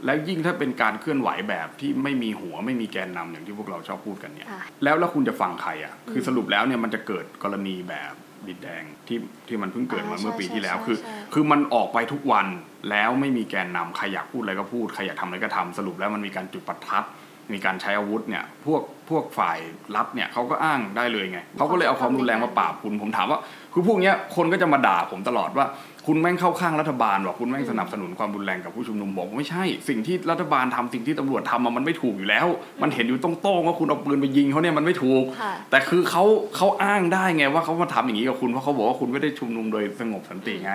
[0.05, 8.13] แล้วยิ่งถ้าเป็นการเคลื่อนไหวแบบที่ไม่มีหัวไม่มีแกนนำอย่างที่พวกเราชอบพูดกันเนี่ยอะแล้วแล้วคุณจะฟังใครอะคือสรุปแล้วเนี่ยมันจะเกิดกรณีแบบ
[8.47, 12.47] บิดแดงที่ที่มันเพิ่งเกิดมาอ่าเมื่อปีใช่ที่แล้วใช่คือใช่คือมันออกไปทุกวัน
[12.91, 17.05] แล้วไม่มีแกนนำใครอยากพูดอะไรก็พูดใครอยากทำอะไรก็ทำสรุปแล้วมันมีการจุดประทัด
[17.53, 19.59] มีการใช้อาวุธเนี่ยพวกพวกฝ่าย
[19.97, 23.39] รับเนี่ยเขาก็อ้างได้เลยไงเขาก็เลยเอาความรุนแรงมาปราบคุณผมถามว่า
[23.73, 25.67] คือพวกเนี้ยคนก็จะมาด่าผมตลอดว่า
[26.07, 32.47] คุณแม่งเข้าข้างรัฐบาลว่ะคุณแม่งสนับสนุนความรุนแรงกับผู้ชุมนุมบอกว่าไม่ใช่ สิ่งที่รัฐบาลทำสิ่งที่ตำรวจทำอะมันไม่ถูกอยู่แล้ว
[32.83, 36.25] มันเห็นอยู่ตรงๆว่าคุณเอาปืนไปยิงเขาเนี่ยมันไม่ถูกค่ะแต่คือเขา
[36.57, 40.73] เขาอ้างได้ไงว่าเขามาทำอย่างนี้กับคุณเพราะเขาบอกว่าคุณไม่ได้ชุมนุมโดยสงบสันติไง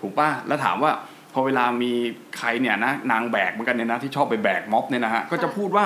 [0.00, 0.92] ถูกป่ะแล้วถามว่า
[1.32, 1.92] พอเวลามี
[2.38, 5.84] ใครเนี่ยนะนางแบกเหมือนกันเนี่ยนะที่ชอบไปแบกม็อบเนี่ยนะฮะก็จะพูดว่า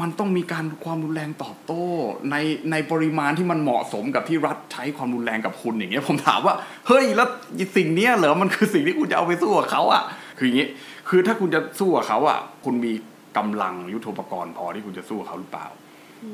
[0.00, 1.84] มันต้องมีการความรุนแรงตอบโต้
[2.30, 2.36] ใน
[2.70, 6.54] ในปริมาณที่มันเหมาะสมกับที่รัฐใช้ความรุนแรงกับคุณอย่างเงี้ยผมถามว่า
[6.88, 7.28] เฮ้ยแล้ว
[7.76, 10.02] สิ่งเนี้ยเหรอมันคือสิ่งที่คุณจะเอาไปสู้กับเขาอะ
[10.38, 10.68] คืออย่างงี้
[11.08, 12.92] คือถ้าคุณจะสู้กับเขาอะคุณมี
[13.36, 15.66] กำลังยุทโธปกรณ์พอที่คุณจะสู้กับเขาหรือเปล่า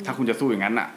[0.07, 0.89] ถ้าคุณจะสู้อย่างนั้นน่ะ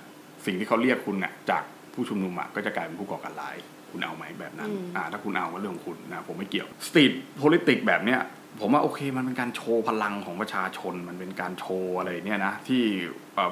[0.45, 3.55] สิ่งที่เขาเรียกคุณน่ะจากผู้ชุมนุมอะก็จะกลายเป็นผู้ก่อการร้าย
[3.91, 8.19] คุณเอาไหมแบบนั้นอืมอ่าถ้าคุณเอาก็เรื่องของคุณนะผมไม่เกี่ยวสตรีทโพลิติกแบบเนี้ย
[8.59, 12.83] ผมว่าโอเคมันเป็นการโชว์พลังของประชาชน มันเป็นการโชว์อะไรเนี่ยนะ ที่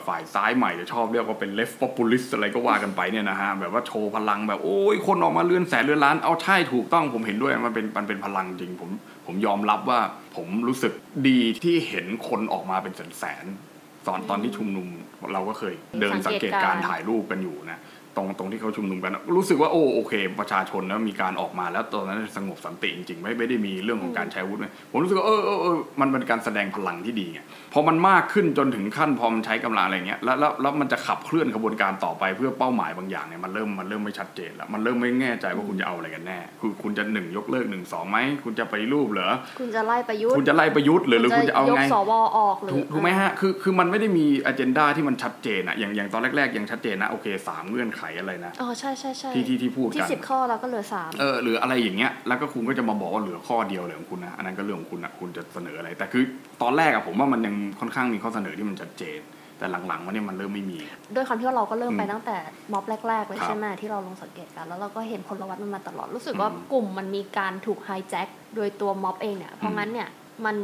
[0.08, 8.90] ฝ่ายซ้ายใหม่จะชอบเรียกว่าเป็น left populist อะไรก็ว่ากันไปเนี่ยนะฮะแบบว่าโชว์พลังแบบโอ้ยคนออกมาเลื่อนแสนเลื่อนล้านเอาใช่ถูกต้องผมเห็นด้วยมันเป็นมันเป็นพลังจริงผม
[9.26, 10.00] ผมยอมรับว่า
[10.36, 10.94] ผมรู้สึก
[11.28, 14.88] ดีที่เห็นคนออกมาเป็นแสนๆตอนตอนที่ชุมนุม
[15.34, 17.80] เราก็เคยเดินสังเกตการถ่ายรูปกันอยู่นะ
[18.16, 27.40] ตรงตรงที่เขาชุมนุมกัน รู้สึกว่าโอ้โอเค ประชาชนแล้วมีการออกมาแล้วตอนนั้นสงบสันติจริงๆไม่ไม่ได้มีเรื่องของการใช้อาวุธเลยผมรู้สึกว่าเออเออเออมันเป็นการแสดงพลังที่ดีไง
[27.74, 56.24] พอมันมากขึ้นจนถึงขั้นพอมันใช้กำลังอะไรเงี้ยแล้วแล้วแล้วมันจะขับเคลื่อนขบวนการต่อไปเพื่อเป้าหมายบางอย่างเนี่ยมันเริ่มมันเริ่มไม่ชัดเจนแล้วมันเริ่มไม่แน่ใจว่าคุณจะเอาอะไรกันแน่คือคุณจะหนึ่งยกเลิกหนึ่งสองไหมคุณจะไปรูปเหรอคุณจะไล่ประยุทธ์คุณจะไล่ประยุทธ์หรือหรือคุณจะเอายกไงสวออกหรือถูกถูกไหมฮะคือคือมันไม่ได้มีอ g e n d a ที่มันชัดเจนอะอย่างอย่างตอนแรกๆยังชัดเจนนะโอเคสามเงื่อนไขอะไรนะอ๋อใช่ใช่ใช่ที่ที่ที่พูดที่กันสิบข้อเราก็เหลือสามเออหรืออะไรอย่างเงี้ยแล้วก็คุณก็จะมาบอกว่าเหลือข้อเดียวเลยของคุณนะอันนั้นก็เรื่องของคุณนะคุณจะเสนออะไร แต่คือ
[56.62, 59.20] ตอนแรกอะผมว่ามันยังค่อนข้างมีข้อเสนอที่มันชัดเจน
[59.58, 60.80] แต่หลังๆมันเนี่ยมันเริ่มไม่มี
[61.16, 62.38] ด้วยความที่ว่าเราก็เริ่มไปอืมตั้งแต่
[62.74, 70.10] ม็อบแรกๆเลยครับใช่ไหมที่เราลงสังเกตกัน แล้วเราก็เห็นพลวัตมันมาตลอดรู้สึกอืมว่ากลุ่มมันมีการถูกไฮแจ็คโดยตัวม็อบเองเนี่ยเพราะงั้นเนี่ย
[70.46, 70.56] มัน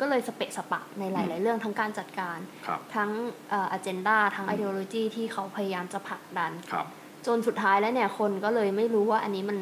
[0.00, 3.10] ก็เลยสเปะสปะในหลาย ๆ เรื่องทั้งการจัดการครับทั้ง
[3.50, 6.86] เอ่อ agenda ทั้ง ideology ที่เขาพยายามจะผลักดันครับ
[7.26, 9.58] จนสุดท้ายแล้วเนี่ยคนก็เลยไม่รู้ว่าอันนี้มัน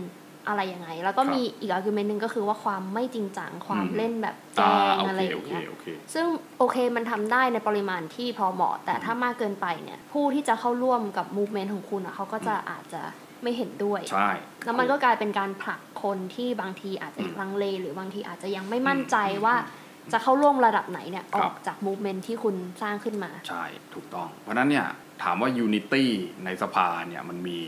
[0.49, 6.27] อะไรยังไง แล้วก็ครับมีอีก argument หนึ่งก็คือว่าความไม่จริงจังความอืมเล่นแบบแกอ่าล้งโออะไรเคอโอย่างเคเงี้ยโอเคซึ่ง
[6.59, 13.03] โอเคมันทำได้ในปริมาณที่พอเหมาะ แต่ถ้ามากเกินไปเนี่ยผู้ที่จะเข้าร่วมกับ movement ของคุณอะเขาก็จะอาจจะ
[13.43, 14.31] ไม่เห็นด้วยใช่
[14.65, 19.55] แล้วมันก็กลายเป็นการผลักคนที่บางทีอาจจะลังเล หรือบางทีอาจจะยังไม่มั่นใจว่า
[20.13, 24.87] จะเข้าร่วมระดับไหนเนี่ยออกจากมูฟเมนต์ที่คุณสร้างขึ้นมา ใช่ถูกต้อง เพราะฉะนั้นเนี่ย
[25.23, 26.05] ถามว่า unity
[26.45, 27.59] ในสภาเนี่ยมันมี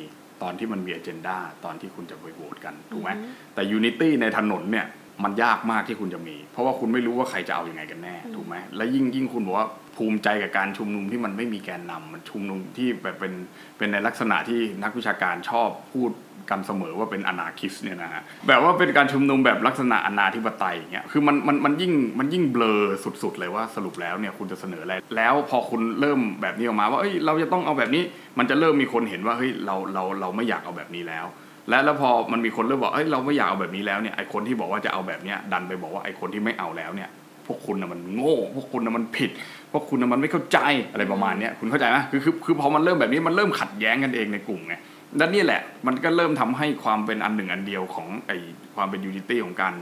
[0.43, 4.87] ตอนที่มันมี agenda ตอนที่คุณจะไปโหวตกันถูกไหมอือฮึแต่ unity ในถนนเนี่ย
[5.25, 13.33] มันยากมากที่คุณจะมี เพราะว่าคุณไม่รู้ว่าใครจะเอาอยัางไงกันแน่ ถูกไหมและยิ่งยิ่งคุณบอกว่าภูมิใจกับการชุมนุมที่มันไม่มีแกนนำมันชุมนุมที่แบบเป็น
[13.78, 16.11] เป็นในลักษณะที่นักวิชาการชอบพูด
[16.50, 22.80] กันเสมอว่าเป็นอนาคิสเนี่ยนะฮะแบบว่าเป็นการชุมนุมแบบลักษณะอนาธิปไตยเงี้ยคือมันมันมันยิ่งมันยิ่งเบลอ
[23.22, 28.02] สุดๆเลยว่าสรุปแล้วเนี่ยคุณจะเสนออะไรแล้วพอคุณเริ่มแบบนี้ออกมาว่าเอ้ยเราจะต้องเอาแบบนี้
[28.38, 31.26] มันจะเริ่มมีคนเห็นว่าเฮ้ยเราเราเราไม่อยากเอาแบบนี้แล้ว
[31.68, 37.11] และแล้วพอมันมีคนเริ่มบอกเอ้ยเราไม่อยากเอาแบบนี้แล้วเนี่ยไอคนที่บอกว่าจะเอาแบบเนี้ยดันไปบอกว่าไอคนที่ไม่เอาแล้วเนี่ย
[37.46, 39.30] พวกคุณนะมันโง่ พวกคุณนะมันผิด
[39.72, 40.59] พวกคุณนะมันไม่เข้าใจ
[40.92, 44.74] อะไรประมาณเนี้ยคุณเข้าใจไหมคือคือคือพอมันเริ่มแบบนี้มันเริ่มขัดแย้งกันเองในกลุ่มไง
[45.19, 48.33] และนี่แหละมันก็เริ่มทำให้ความเป็นอันหนึ่งอันเดียวของไอ้
[48.75, 49.75] ความเป็น unity ของการ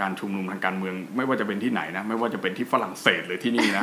[0.00, 3.82] การชุมนุมทางการเมือง ไม่ว่าจะเป็นที่ไหนนะไม่ว่าจะเป็นที่ฝรั่งเศสหรือที่นี่นะ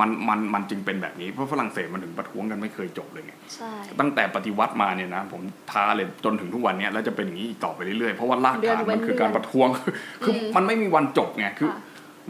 [0.00, 9.68] มันมันมันจึงเป็นแบบนี้เพราะฝรั่งเศสมันถึงประท้วงกันไม่เคยจบเลยไงใช่ตั้งแต่ปฏิวัติมาเนี่ยนะผมท้าเลยจนถึงทุกวันเนี้ยแล้วจะเป็นอย่างนี้อีกต่อไปเรื่อยๆเพราะว่ารากฐานมันคือการประท้วง
[10.24, 11.80] คือมันไม่มีวันจบไงคือค่ะ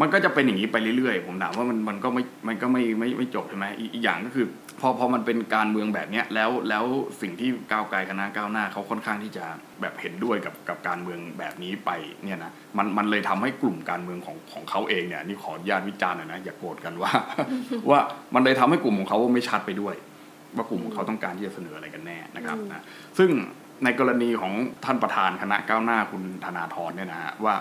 [0.01, 4.47] มันก็จะเป็นอย่างนี้ไปเรื่อยๆ ผมถามว่ามันมันก็ไม่มันก็ไม่ไม่ไม่จบใช่ไหมอีกอีกอย่างก็คือ
[4.81, 6.85] พอพอมันเป็นการเมืองแบบเนี้ยแล้วแล้ว
[7.21, 9.45] สิ่งที่ก้าวไกลคณะก้าวหน้าเขาค่อนข้างที่จะ
[9.81, 11.91] แบบเห็นด้วยกับกับการเมืองแบบนี้ไป
[12.25, 17.13] เนี่ยนะมันมันเลยทำให้กลุ่มการเมืองของของเขาเองเนี่ยนี่ขออนุญาตวิจารณ์หน่อยนะอย่าโกรธกันว่า
[17.91, 17.99] ว่า
[18.35, 19.95] มันเลยทำให้กลุ่มของเขาไม่ชัดไปด้วย
[20.57, 22.83] ว่ากลุ่มของเขาต้องการที่จะเสนออะไรกันแน่นะครับอืมนะ
[23.19, 23.31] ซึ่ง
[23.85, 24.53] ในกรณีของ
[24.85, 27.55] ท่านประธานคณะก้าวหน้าคุณธนาธรเนี่ยนะฮะว่า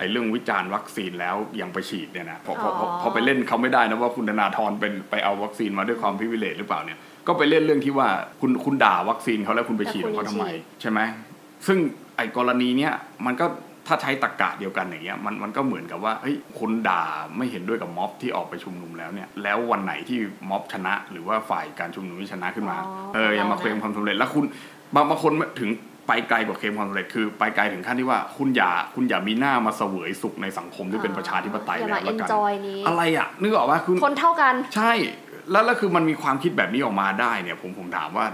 [0.00, 8.08] ไอ้เรื่องวิจารณ์วัคซีนแล้วยังไปฉีดเนี่ยนะพอพอพอพอไปเล่นเขาไม่ได้นะว่าคุณธนาธรเป็นไปเอาวัคซีนมาด้วยความพิเวเลตหรือเปล่าเนี่ยก็ไปเล่นเรื่องที่ว่า
[8.40, 10.46] คุณคุณด่าวัคซีนเขาแล้วคุณไปฉีดของเขาทำไม
[10.80, 11.00] ใช่ไหม
[11.66, 11.78] ซึ่ง
[12.16, 12.92] ไอ้กรณีเนี้ย
[13.26, 13.46] มันก็
[13.86, 17.04] ถ้าใช้ตรกกะเดียวกันอย่างเงี้ยมันมันก็เหมือนกับว่าเฮ้ยคุณด่า
[17.36, 20.18] ไม่เห็นด้วยกับม็อบที่ออกไปชุมนุมแล้วเนี่ยแล้ววันไหนที่
[20.50, 24.44] ม็อบชนะ หรือว่าฝ่ายการชุมนุมที่ชนะขึ้นมาอ๋อเอออย่ามาเคลมความสำเร็จแล้วคุณ
[24.94, 25.70] บางบางคนถึง
[26.10, 34.92] ไปไกลกว่าเคลมความสำเร็จคือไปไกลถึงขั้นที่ว่าคุณอย่าคุณอย่ามีหน้ามาเสวยสุขในสังคมที่เป็นประชาธิปไตยอย่าแล้มาวแล้วกัน enjoy นี้อะไรอะนึกออกว่าคุณคนเท่ากัน ใช่
[35.50, 38.26] แล้วแล้วคือมันมีความคิดแบบนี้ออกมาได้เนี่ย ผมผมถามว่า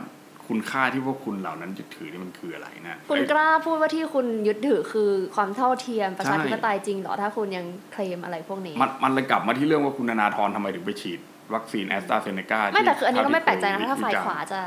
[0.49, 11.21] คุณค่าที่พวกคุณเหล่านั้นยึดถือนี่มันคืออะไรนะ คุณไอ้กล้าพูดว่าที่คุณยึดถือคือความเท่าเทียมประชาใช่ธิปไตยจริงเหรอถ้าคุณยังเคลมอะไรพวกนี้ มันมันเลยกลับมาที่เรื่องว่าคุณธนาธรทำไมถึงไปฉีด
[11.55, 14.61] วัคซีนแอสตราเซเนกาไม่แต่คืออันนี้ก็ไม่แปลกใจนะถ้าฝ่ายขวาจะ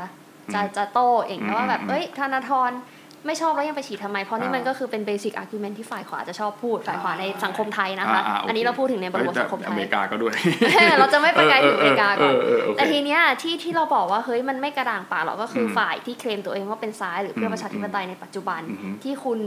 [0.54, 2.70] จะจะโต้เองนะว่าแบบอืมเอ้ยธนาธร
[3.26, 10.34] ไม่ชอบแล้วยังไปฉีดทำไม เพราะนี่อ่ามัมันก็คือเป็น basic argument ที่ฝ่ายขวาจะชอบพูดฝ่ายขวาในสังคมไทยนะคะาาโคอันนี้เราพูดถึงในบริบทเฮ้ยสังคมไทอเมยริกาก็ด้วย
[10.98, 19.38] เราจะไม่ไปไกลถึงอเมริกาก่อนเออเออเออโอเคแต่ทีเนี้ยที่ที่เราบอกว่าเฮ้ยมันไม่กระดากปากหรอกก็คืออมฝ่ายที่เคลมตัวเองว่าเป็นซ้ายหรือเพื่ออมประชาธิปไตยในปัจจุบันอือฮึที่คุณ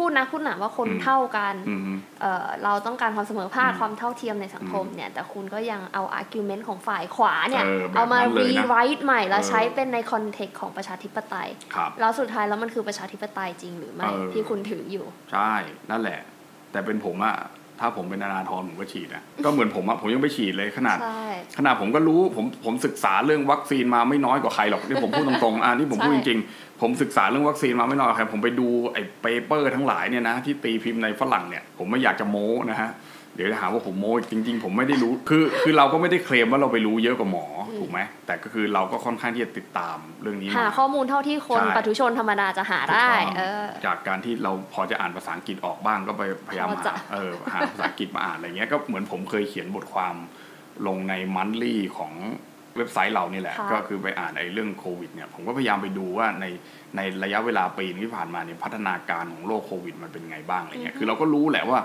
[0.00, 1.82] พูดนะพูดหนาว่าคนอืมเท่ากันอืม
[2.20, 15.52] เอ่อเราต้องการความเสมอภาคอืมความเท่าเทียมในสังคมเนี่ย แต่คุณก็ยังเอา argument ของฝ่ายขวาเนี่ย เออแบบเอามานั้นเลยนะ rewrite ใหม่แล้วเออใช้เป็นใน context ของประชาธิปไตยครับแล้วสุดท้ายแล้วมันคือประชาธิปไตยจริงหรือไม่เออที่คุณถืออยู่ ใช่
[15.90, 16.20] นั่นแหละ
[16.72, 17.36] แต่เป็นผมอะ
[17.80, 21.26] ถ้าผมเป็นนานาทรผมก็ฉีดนะก็เหมือนผมอะผมยังไม่ฉีดเลยขนาดใช่
[21.58, 37.46] ขนาดผมก็รู้ผมผมศึกษาเรื่องวัคซีนมาไม่น้อยกว่าใครหรอกนี่ผมพูดตรงๆอ่านี่ผมพูดใช่จริงๆ ผมศึกษาเรื่องวัคซีนมาไม่น้อยกว่าใครผมไปดูไอ้เปเปอร์ทั้งหลายเนี่ยนะที่ตีพิมพ์ในฝรั่งเนี่ยผมไม่อยากจะโม้นะฮะเดี๋ยวจะหาว่าผมโม้อีกจริง ๆ ผมไม่ได้รู้คือคือเราก็ไม่ได้เคลมว่าเราไปรู้เยอะกว่าหมอ
[37.78, 50.14] ถูกไหมแต่ก็คือเราก็ค่อนข้างที่จะติดตามเรื่องนี้หามาข้อมูลเท่าที่คนใช่ปุถุชนธรรมดาจะหาได้ถูกต้องเออจากการที่เราพอจะอ่านภาษาอังกฤษออกบ้างก็ไปพยายามพอจะหาเออหาภาษาอังกฤษมาอ่านอะไรเงี้ยก็เหมือนผมเคยเขียนบทความ
[50.86, 52.14] ลงในมันลี่ของ
[52.76, 56.46] เว็บไซต์เรานี่แหละค่ะก็คือไปอ่านไอ้เรื่องโควิดเนี่ยผมก็พยายามไปดูว่าใน
[56.96, 61.78] ในระยะเวลาปีนึงที่ผ่านมาเนี่ยพัฒนาการของโรคโควิดมันเป็นไงบ้างอะไรเงี้ยคือเราก็รู้แหละว่า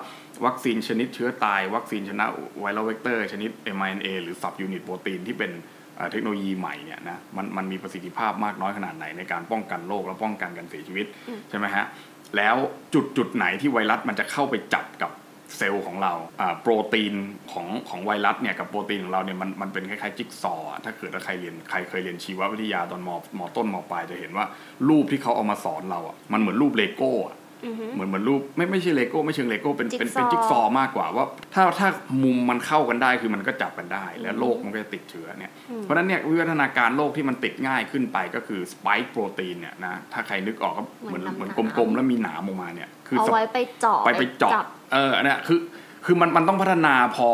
[0.46, 2.26] วัคซีนชนิดเชื้อตาย วัคซีนชนิ
[2.60, 5.52] ด viral vector ชนิด mRNA หรือ sub unit โปรตีนที่เป็น
[5.96, 11.86] เอ่อเทคโนโลยีใหม่เนี่ยนะมันมันมีประสิทธิภาพมากน้อยขนาดไหนในการป้องกันโรคและป้องกันการเสียชีวิตอืมใช่ไหมฮะ
[12.38, 12.56] แล้ว
[12.94, 15.12] จุดจุดไหนที่ไวรัสมันจะเข้าไปจับกับ
[15.58, 17.14] เซลล์ของเราอ่าโปรตีน
[17.52, 24.46] ของของไวรัสเนี่ยกับโปรตีนของเราเนี่ยมันมันเป็นคล้ายๆจิ๊กซอว์อะถ้าเกิดว่าใครเรียนใครเคยเรียนชีววิทยาตอนมมต้นมปลายจะเห็นว่า
[24.90, 27.45] รูปที่เขาเอามาสอนเราอะมันเหมือนรูปเลโก้อะอือฮึ
[27.96, 31.88] เหมือนเหมือนรูปไม่ไม่ใช่เลโก้ไม่เชิงเลโก้เป็นเป็นเป็นจิ๊จิ๊กกซซออว์ว์มากกว่าว่า ถ้าถ้า
[32.24, 45.60] มุมมันเข้ากันได้คือมันก็จับกันได้ แล้วโรคมันก็จะติดเชื้อเนี่ยอืมเพราะฉะนั้นเนี่ยวิวัฒนาการโรคที่มันติดง่ายขึ้นไปก็คือสไปค์โปรตีนเนี่ยนะถ้าใครนึกออกก็เหมือนเหมือนกลมๆแล้วมีหนามออกมาเนี่ยคือเอาสไว้ไปเจาะไปไปเจาะจับเออเนี่ยคือ
[46.08, 47.30] คือมันมันต้องพัฒนาพอ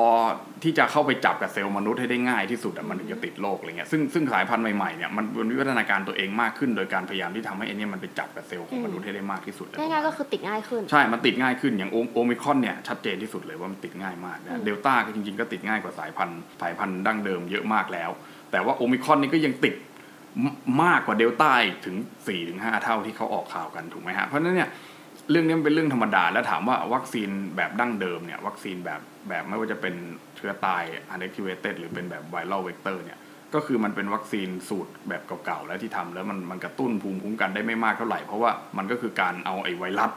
[0.63, 18.09] ที่จะเข้าไปจับกับเซลล์มนุษย์ให้ได้ง่ายที่สุดอะมันถึงจะติดโรคอะไรเงี้ยซึ่งซึ่งสายพันธุ์ใหม่ๆเนี่ยมันเป็นวิวัฒนาการตัวเองมากขึ้น โดยการพยายามที่ทำให้ไอ้เนี่ยมันไปจับกับเซลล์ของมนุษย์ให้ได้มากที่สุดง่ายๆก็คือติดง่ายขึ้น ใช่ มันติดง่ายขึ้นอย่างโอโอมิครอนเนี่ยชัดเจนที่สุดเลยว่ามันติดง่ายมากอืมนะเดลต้าก็จริงๆก็ติดง่ายกว่าสายพันธุ์สายพันธุ์ดั้งเดิมเยอะมากแล้ว
[18.51, 20.47] แต่ว่าโอมิครอนนี่ก็ยังติด
[20.83, 24.69] มากกว่าเดลต้าอีกถึง4ี่ถึงห้าเท่าที่เขาออกข่าวกันถูกไหมฮะเพราะฉะนั้นเนี่ย
[25.31, 29.95] เรื่องนี้มันเป็นเรื่องธรรมดา แล้วถามว่าวัคซีนแบบดั้งเดิมเนี่ยวัคซีนแบบแบบไม่ว่าจะเป็น
[30.35, 33.19] เชื้อตาย inactivated หรือเป็นแบบ viral vector เนี่ย
[33.53, 40.11] ก็คือมันเป็นวัคซีนสูตรแบบเก่าๆแล้วที่ทำแล้วมันมันกระตุ้นภูมิคุ้มกันได้ไม่มากเท่าไหร่ เพราะว่ามันก็คือการเอาไอ้ไวรัส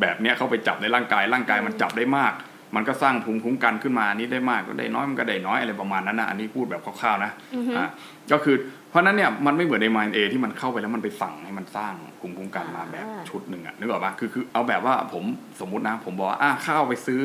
[0.00, 2.32] แบบเนี้ยเข้าไปจับในร่างกายร่างกายมันจับได้มาก
[2.76, 7.88] มันก็สร้างภูมิคุ้มกันขึ้นมานี่ได้มากก็ได้น้อยมันก็ได้น้อยอะไรประมาณนั้นนะอันนี้พูดแบบคร่าวๆนะอือฮึอะ
[8.32, 8.56] ก็คือ
[8.90, 15.24] เพราะฉะนั้นเนี่ยมันไม่เหมือนในม n เอที่มันเข้าไปแล้วมันไปสั่งให้มันสร้างภูมิคุ้มกันมาแบบอ่าชุดหนึ่งอะนึกออกปะคือคือเอาแบบว่าผม
[15.60, 17.22] สมมุตินะ ผมบอกว่าอะข้าวไปซื้อ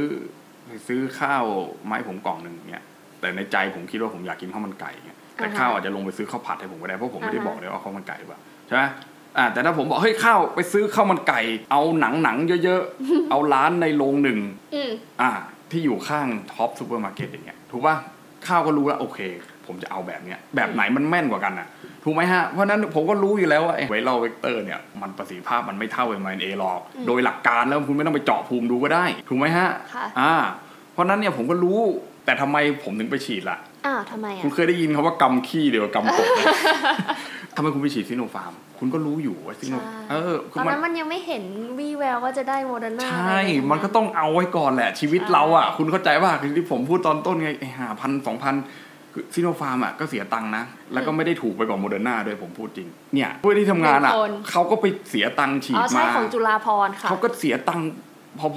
[0.68, 1.44] ไปซื้อข้าว
[1.86, 2.84] ไมาให้ผมกล่องหนึ่งเนี่ย
[3.20, 8.84] แต่ในใจผมคิดว่าผมอยากกินข้าวมันไก่เนี่ยแต่อ่าฮะข้าวอาจจะลงไปซื้อข้าวผัดให้ผมก็ได้เพราะผมไม่ได้อ่าฮะบอกเลยว่าข้าวมันไก่ป่ะใช่ไหม
[9.38, 14.40] อ่าแต่ถ้าผมบอกเฮ้ยข้าวไปซื้อข้าวมันไก่ เอาหนังหนังๆเยอะๆ เอาร้านในโรงหนึ่ง
[14.76, 15.32] อืมอ่า
[15.72, 17.96] ที่อยู่ข้างท็อปซูเปอร์มาร์เก็ตอย่างเงี้ยถูกป่ะ
[18.48, 19.20] ข้าวก็รู้แล้วโอเค
[19.68, 21.68] ผมจะเอาแบบเนี้ยแบบไหนมันแม่นกว่ากันอะ
[22.04, 30.34] ถูกไหมฮะ เพราะฉะนั้นผมก็รู้อยู่แล้วว่าไอ้ viral vector เนี่ยมันประสิทธิภาพมันไม่เท่า mRNA หรอกอืมโดยหลักการแล้วคุณไม่ต้องไปเจาะภูมิดูก็ได้ ถูกไหมฮะค่ะอ่า
[30.94, 31.80] เพราะฉะนั้นเนี่ยผมก็รู้
[32.26, 36.40] แต่ทำไมผมถึงไปฉีดล่ะอ้าวทำไมคุณอะเคยได้ยินคำว่ากำขี้เดียวกับกำตดไหม
[37.56, 41.44] ทำไมคุณไปฉีดซิโนฟาร์ม คุณก็รู้อยู่ว่าซิโนใช่เออตคืออนมันนั้นมันยังไม่เห็น
[41.80, 48.56] วีแววว่าจะได้โมเดอร์นาใช่ มันก็ต้องเอาไว้ก่อนแหละชีวิตเราอะ คุณเข้าใจป่ะคือที่ผมพูดตอนต้นไงไอ้ห้าพันสองพัน
[49.36, 54.12] ซิโนฟาร์มอะก็เสียตังค์นะ แล้วก็ไม่ได้ถูกไปกว่าโมเดอร์นาด้วยผมพูดจริง เนี่ยเพื่อนที่ทำงานอะ
[54.52, 57.88] เขาก็ไปเสียตังค์ฉีดอ๋อใช่มาของจุฬาพรณ์ค่ะเขาก็เสียตังค์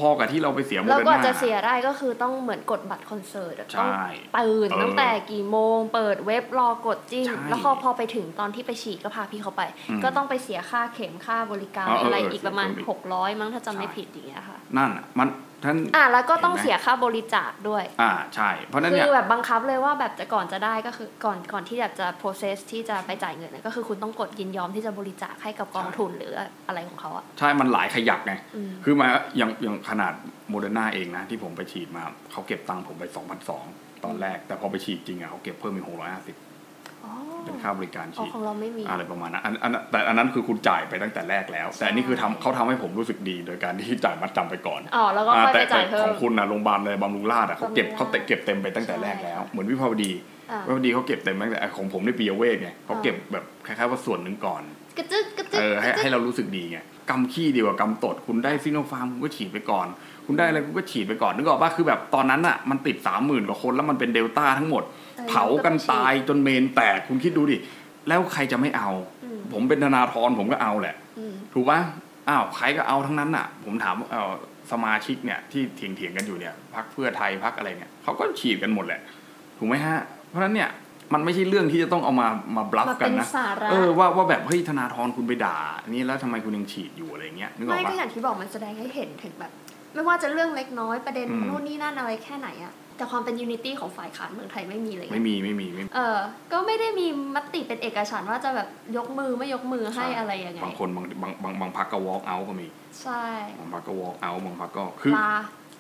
[0.01, 3.91] พอๆกับที่เราไปเสียโมเดอร์นาแล้วก็จะเสียได้ก็คือต้องเหมือนกดบัตรคอนเสิร์ตอะใช่ต้อง
[4.39, 13.05] ตื่นเออตั้งแต่กี่โมง เปิดเว็บรอกดจิ้มใช่แล้วก็พอไปถึงตอนที่ไปฉีดก็พาพี่เขาไปอืมก็ต้องไปเสียค่าเข็มค่าบริการอ๋อเอออะไรเอออีกประมาณเสียเพิ่มอีก
[13.37, 15.29] 600 มั้งถ้าจำไม่ใช่ผิดอย่างเงี้ยค่ะ นั่นอะมัน
[15.65, 26.33] ท่านอะแล้วก็ต้องเห็นไหมเสียค่าบริจาคด้วย อ่าใช่ เพราะฉะนั้นคืเนี่ยอแบบบังคับเลยว่าแบบจะก่อนจะได้ก็คือก่อนก่อนที่แบบจะ process ที่จะไปจ่ายเงินเนี่ยก็คือคุณต้องกดยินยอมที่จะบริจาคให้กับกองทุนหรือ
[26.67, 30.13] อะไรของเขาอะใช่มันหลายขยักไงอืมคือมาอย่างอย่างขนาด
[30.49, 33.05] โมเดอร์นาเองนะที่ผมไปฉีดมาเขาเก็บตังค์ผมไป
[33.55, 36.01] 2,200ตอนแรก แต่พอไปฉีดจริงอะเขาเก็บเพิ่มเป็น650อ๋อ
[37.45, 50.11] เป็นค่าบริการอ๋อฉีดของเราไม่มีอะไรประมาณนั้นอันอันแต่อันนั้นคือคุณจ่ายไปตั้งแต่แรกแล้ว แต่อันนี้คือทำเขาทำให้ผมรู้สึกดี โดยการที่จ่ายมัดจำไปก่อนอ๋อแล้วก็อ่าค่อยแต่ไปแต่จ่ายเพิ่ขมองคุณนะโรงพยาบาลในบำรุงราษฎร์อะเขาเก็บบำรุงราษฎร์เขาเก็บเต็มไปตั้งแต่แรกแล้ว เหมือนวิภาวดี
[50.51, 54.63] อะวิภาวดีเขาเก็บเต็มตั้งแต่ของผมในปิยะเวทไงเขาเก็บแบบคล้ายๆว่าส่วนหนึ่งก่อน
[54.99, 56.79] กระจึกกระจึกเออให้กระจึกให้เรารู้สึกดีไง
[57.11, 59.87] กำขี้ดีกว่ากำตด คุณได้ซิโนฟาร์มคุณก็ฉีดไปก่อน
[60.27, 64.98] คุณได้อะไรคุณก็ฉีดไปก่อนนึกออกป่ะคือแบบตอนนั้นอะมันติดสามหมื่นกว่าคนแล้วมันเป็นเดลต้าทั้งหมดออ
[65.29, 67.57] เผากันตายจนเมนแตกคุณคิดดูดิ
[68.09, 68.91] แล้วใครจะไม่เอา
[69.25, 71.81] อืมผมเป็นธนาธรผมก็เอาแหละอืมถูกป่ะ
[72.29, 74.33] อ้าวใครก็เอาทั้งนั้นอะ ผมถามเออ
[74.73, 79.01] สมาชิกเนี่ยที่เถียงเถียงๆกันอยู่เนี่ยพักเพื่อไทยพักอะไรเนี่ยเขาก็ฉีดกันหมดแหละ
[79.59, 80.71] ถูกไหมฮะ เพราะฉะนั้นเนี่ย
[81.15, 85.57] มันไม่ใช่เรื่องที่จะต้องเอามามา bluff มากัเป็นสาระนะเออว่าว่าแบบเฮ้ยธนาธรคุณไปด่า
[85.89, 89.53] นี่แล้วทำไมคุณยังฉีดอยู่อะไรเงี้ยนึกออกปะไม่ก็อย่างที่บอกมันแสดงให้เห็นถึงแบบ
[89.95, 96.19] ไม่ว่าจะเรื่องเล็กน้อยประเด็นอืมนู่นนี่นั่นอะไรแค่ไหนอะ แต่ความเป็น unity ของฝ่ายค้านเมืองไทยไม่มีเลยไม่มีไม่มีไม่มีเออ
[96.53, 102.67] ก็ไม่ได้มีมติเป็นเอกฉันท์ว่าจะแบบยกมือไม่ยกมือให้อะไรยังไงบางคนบางบางบางบางพักก็ walk out ก็มี
[103.03, 103.25] ใช่
[103.59, 105.33] บางพักก็ walk out บางพักก็คือลา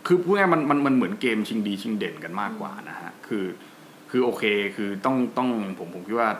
[0.06, 3.44] คือพูดง่ายๆมันมันมันเหมือนเกมชิงดีชิงเด่นกันมากกว่านะฮะคือ
[4.10, 4.44] คือโอเค
[4.76, 6.30] คือต้องต้องผมผมคิดว่า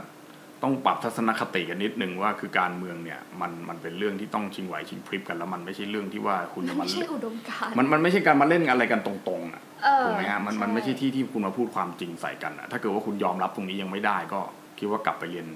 [0.63, 14.41] ต้องปรับทัศนคติกันนิดนึงว่าคือการเมืองเนี่ยมันมันเป็นเรื่องที่ต้องชิงไหวชิงพริบกันแล้วมันไม่ใช่เรื่องที่ว่าคุณจะมาไม่ใช่อุดมการณ์มันมันไม่ใช่การมาเล่นอะไรกันตรงๆอะเออถูกไหมฮะมันมันใช่ไม่ใช่ที่ที่คุณมาพูดความจริงใส่กันอะถ้าเกิดว่าคุณยอมรับตรงนี้ยังไม่ได้ก็
[14.79, 15.47] คิดว่ากลับไปเรียน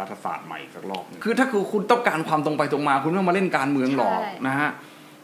[0.00, 4.70] รัฐศาสตร์ใหม่สักรอบหนึงคือถ้าคือคุณต้องการความตรงไปตรงมา คุณไม่ต้องมาเล่นการเมืองหรอกนะฮะ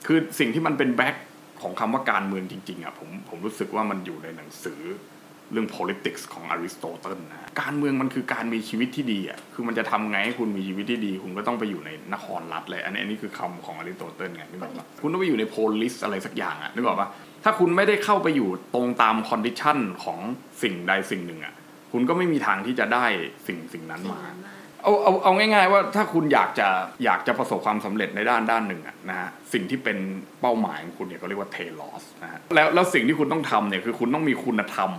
[0.07, 1.15] คือสิ่งที่มันเป็น back
[1.63, 4.81] ของคำว่าการเมืองจริงๆอะผมผมรู้สึกว่ามันอยู่ในหนังสือ
[5.53, 17.09] เรื่อง politics ของอริสโตเติลนะฮะการเมืองมันคือการมีชีวิตที่ดีอะคือมันจะทำไงให้คุณมีชีวิตที่ดี คุณก็ต้องไปอยู่ในนครรัฐเลยอันนี้อันนี้คือคำของอริสโตเติลไงนึกออกปะคุณต้องไปอยู่ใน polis อะไรสักอย่างอะนึกออกปะ
[17.45, 20.19] ถ้าคุณไม่ได้เข้าไปอยู่ตรงตาม condition ของ
[20.63, 21.55] สิ่งใดสิ่งหนึ่งอะ
[21.93, 23.07] คุณก็ไม่มีทางที่จะได้
[23.47, 24.53] สิ่งสิ่งนั้นมาสิ่งนั้นมา
[24.83, 26.69] เอาเอาเอาง่ายๆว่าถ้าคุณอยากจะ
[27.05, 29.99] อยากจะประสบความสำเร็จในด้านด้านหนึ่งอะนะฮะสิ่งที่เป็น
[30.41, 34.91] เป้าหมายของคุณเนี่ยเขาเรียกว่าเทลอสนะฮะแล้วแล้วสิ่งที่คุณต้องทำเนี่ยคือคุณต้องมีคุณธรรม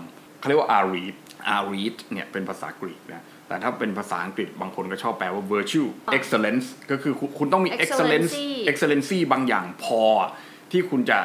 [0.45, 1.15] เขาเรียกว่าอารีด
[1.49, 10.01] อารีดเนี่ยเป็นภาษากรีกนะแต่ถ้าเป็นภาษาอังกฤษบางคนก็ชอบแปลว่า virtue excellence ก็คือคุณคุณต้องมี excellence Excellency excellency บางอย่างพอ
[10.71, 11.19] ที่คุณจะ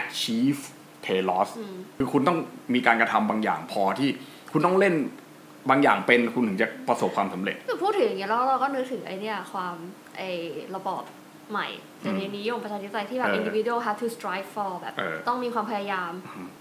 [0.00, 0.60] achieve
[1.06, 1.48] telos
[1.98, 2.38] คือคุณต้อง
[2.74, 4.10] มีการกระทำบางอย่างพอที่
[4.52, 4.94] คุณต้องเล่น
[5.70, 9.74] บางอย่างเป็นคุณถึงจะประสบความสำเร็จคือพูดถึงอย่างเงี้ยแล้วเราก็นึกถึงไอเนี่ยความ
[10.16, 10.22] ไอ
[10.76, 11.02] ระบอบ
[11.50, 11.68] ใหม่
[12.00, 16.12] เสรีนิยมประชาธิปไตยที่แบบเออ individual have to strive for แบบเออต้องมีความพยายาม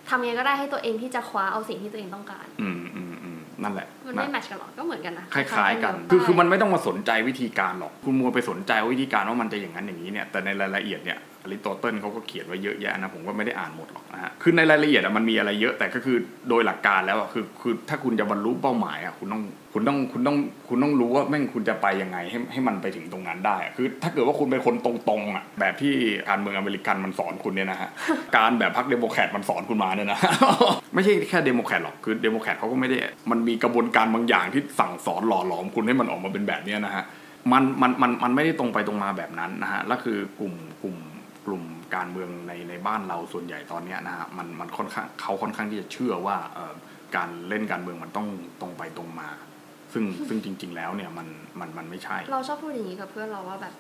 [0.10, 16.18] ทำยังไงก็ได้ให้ตัวเองที่จะคว้าเอาสิ่งที่ตัวเองต้องการอืมอืมอืมนั่นแหละ มันไม่แมทช์กันหรอกก็เหมือนกันนะคล้าย ๆ กัน คือคือมันไม่ต้องมาสนใจวิธีการหรอก คุณมัวไปสนใจวิธีการว่ามันจะอย่างนั้นอย่างนี้เนี่ยแต่ในรายละเอียดเนี่ย อริสโตเติลเขาก็เขียนไว้เยอะแยะนะผมก็ไม่ได้อ่านหมดหรอกนะฮะคือในรายละเอียดมันมีอะไรเยอะแต่ก็คือ
[16.50, 25.94] โดยหลักการแล้วคือคือถ้าคุณจะบรรลุเป้าหมายอะคุณต้องคุณต้องคุณต้องคุณต้องรู้ว่าแม่งคุณจะไปยังไงให้ให้มันไปถึงตรงนั้นได้อะคือถ้าเกิดว่าคุณเป็นคนตรงๆอะแบบที่
[26.30, 27.90] การเมืองอเมริกันมันสอนคุณเนี่ยนะฮะ
[28.38, 30.20] การแบบพรรคเดโมแครตมันสอนคุณมาเนี่ยนะ
[30.94, 32.98] ไม่ใช่แค่เดโมแครตหรอกคือเดโมแครตเขาก็ไม่ได้
[33.32, 37.04] มันมีกระบวนการบางอย่างที่สั่งสอนหล่อหลอมคุณให้มันออกมาเป็นแบบเนี้ยนะฮะ
[37.52, 40.54] มันมันมันมันไม่ได้ตรงไปตรงมาแบบนั้นนะฮะแล้วคือกลุ่ม
[40.84, 40.96] กลุ่ม
[41.46, 41.64] กลุ่ม
[41.96, 46.74] การเมืองในในบ้านเราส่วนใหญ่ตอนเนี้ยนะฮะมันมันค่อนข้างเขาค่อนข้างที่จะเชื่อว่าเอ่อ
[47.16, 48.28] การเล่นการเมืองมันต้อง
[48.62, 49.30] ตรงไปตรงมา
[49.94, 51.28] ซึ่งซึ่งจริง ๆ แล้วเนี่ยมัน
[51.60, 53.74] มันมันไม่ใช่ เราชอบพูดอย่างนี้กับเพื่อนเราว่าแบบ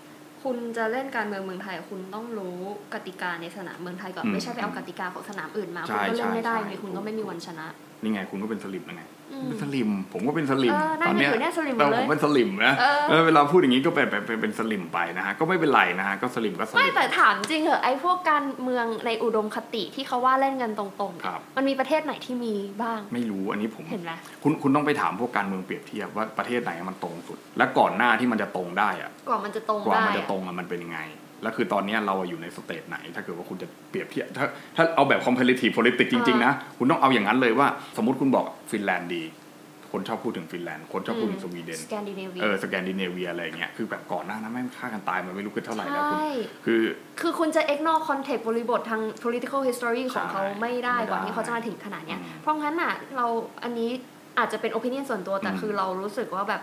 [0.43, 2.57] คุณจะเล่นการเมืองเมืองไทย คุณต้องรู้
[2.93, 7.67] กติกาในสนามเมืองไทยก่อนอืมไม่ใช่ไปเอากติกาของสนามอื่นมาใช่คุณก็เล่นไม่ได้ใช่ไงใช่คุณก็ไม่มีวันชนะ
[8.03, 24.11] นี่ไงคุณก็เป็นสลิ่มนะไงอืมเป็นสลิ่ม ผมก็เป็นสลิ่มเออนั่ตงอนกันเนี้ยเนี่ยสลิ่มหมเออผมเป็นสลิ่มนะเออเออเวลาพูดอย่างนี้ก็เป็นเป็นเป็นเป็นสลิ่มไปนะฮะก็ไม่เป็นไรนะฮะก็สลิ่มก็สลิ่มไม่แต่ถามจริงเหอะไอ้พวกการเมืองในอุดมคติที่เขาว่าเล่นกันตรงๆครับมันมีประเทศไหนที่มีบ้าง ไม่รู้อันนี้ผมเห็นไหม
[24.43, 30.99] คุณคุณต้องไปถามพวกการเมืองเปรียบเทียบว่าประเทศไหนมันตรงสุด และก่อนหน้าที่มันจะตรงได้อะกว่ามันจะตรงกว่าได้มันจะอะตรงอะมันเป็นยังไง
[31.43, 39.23] แล้วคือตอนเนี้ยเราอยู่ใน stage ไหน ถ้าเกิดว่าคุณจะเปรียบเทียบถ้าถ้าเอาแบบ comparative politics จริง ๆ นะ คุณต้องเอาอย่างนั้นเลยว่า สมมติคุณบอกฟินแลนด์ดี
[39.95, 46.29] คนชอบพูดถึงฟินแลนด์คนชอบพูดถึงสวีเดนสแกนดิเนเวียเออสแกนดิเนเวียอะไรอย่างเงี้ยคือแบบก่อนหน้านั้นแม่งฆ่ากันตายมันไม่รู้กันเท่าไหร่แล้วคุณใช่
[46.65, 46.81] คือ
[47.21, 53.25] คือคุณจะ ignore context บริบททาง political history ของเขาใช่ไม่ได้ไม่ได้ก่อนที่เขาจะมาถึงขนาดเนี้ยอืมเพราะงั้นอะเรา
[53.63, 53.89] อันนี้
[54.37, 56.61] อาจจะเป็น opinion ส่วนตัวแต่อืมคือเรารู้สึกว่าแบบ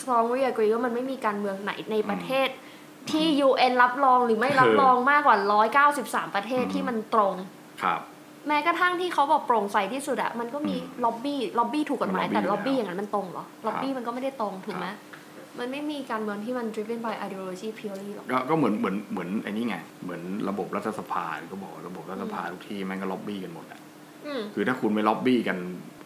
[0.00, 2.48] strongly agree ว่ามันไม่มีการเมืองไหนในประเทศ
[3.10, 5.36] ที่ UN รับรองหรือไม่รับรองคือมากกว่า
[5.86, 7.34] 193 ประเทศอืมที่มันตรง
[7.82, 8.00] ครับ
[8.48, 14.86] แม้กระทั่งที่เขาบอกโปร่งใสที่สุดอะมันก็มีอืม lobby lobby ถูกกฎหมายมันแต่ lobby ล็อบบี้อยู่อย่างนั้นมันตรงเหรอล็อบบี้ครับมันก็ไม่ได้ตรงถูกไหม
[15.58, 23.80] มันไม่มีการเมืองที่มัน driven by ideology purely หรอกก็ก็เหมือนเหมือนเหมือนไอ้นี่ไง เหมือนระบบรัฐสภาก็บอกว่าระบบรัฐสภาทุกที่แม่งก็ล็อบบี้กันหมดอะ
[24.26, 25.58] อืมคือถ้าคุณไม่ล็อบบี้กัน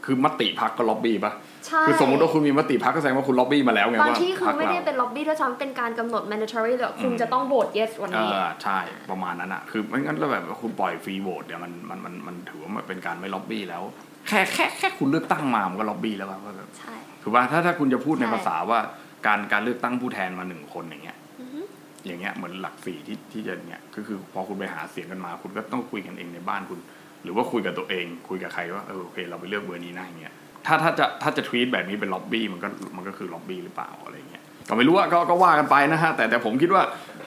[0.04, 1.43] คือมติพรรคก็ล็อบบี้ปะใช่
[1.88, 8.78] คือสมมติว่าคุณมีมติพรรคก็แสดงว่าคุณล็อบบี้มาแล้วไงว่าบางทีคือพรรคไม่ได้เราเป็นล็อบบี้ด้วยซ้ำเป็นการกำหนด mandatory เลยว่าคุณอืมจะต้องโหวต yes วันนี้เอออใช่
[9.10, 13.82] ประมาณนั้นอะคือไม่งั้นแล้วแบบว่าคุณปล่อยฟรีโหวตเนี่ยมันมันมันมันถือว่ามันเป็นการไม่ล็อบบี้แล้ว
[14.28, 18.78] แค่แค่แค่คุณเลือกตั้งมามันก็ล็อบบี้แล้วป่ะว่าแบบใช่ถูกป่ะถ้าถ้าคุณจะพูดในใช่ภาษาว่า
[19.26, 21.60] การการเลือกตั้งผู้แทนมาหนึ่งคนอย่างเงี้ยอือฮึ
[22.06, 26.78] อย่างเงี้ยเหมือนหลักสี่ที่ที่จะเนี่ยก็คือพอคุณไปหาเสียงกันมา คุณก็ต้องคุยกันเองในบ้านคุณ
[27.22, 30.34] หรือว่าคุยกับตัวเอง คุยกับใครว่าเออโอเคเราไปเลือกเบอร์นี้นะอย่างเงี้ย
[30.66, 36.82] ถ้าถ้าจะถ้าจะทวีตแบบนี้เป็นล็อบบี้มันก็มันก็คือล็อบบี้หรือเปล่าอะไรเงี้ยก็ไม่รู้ว่าก็ก็ว่ากันไปนะฮะแต่แต่ผมคิดว่า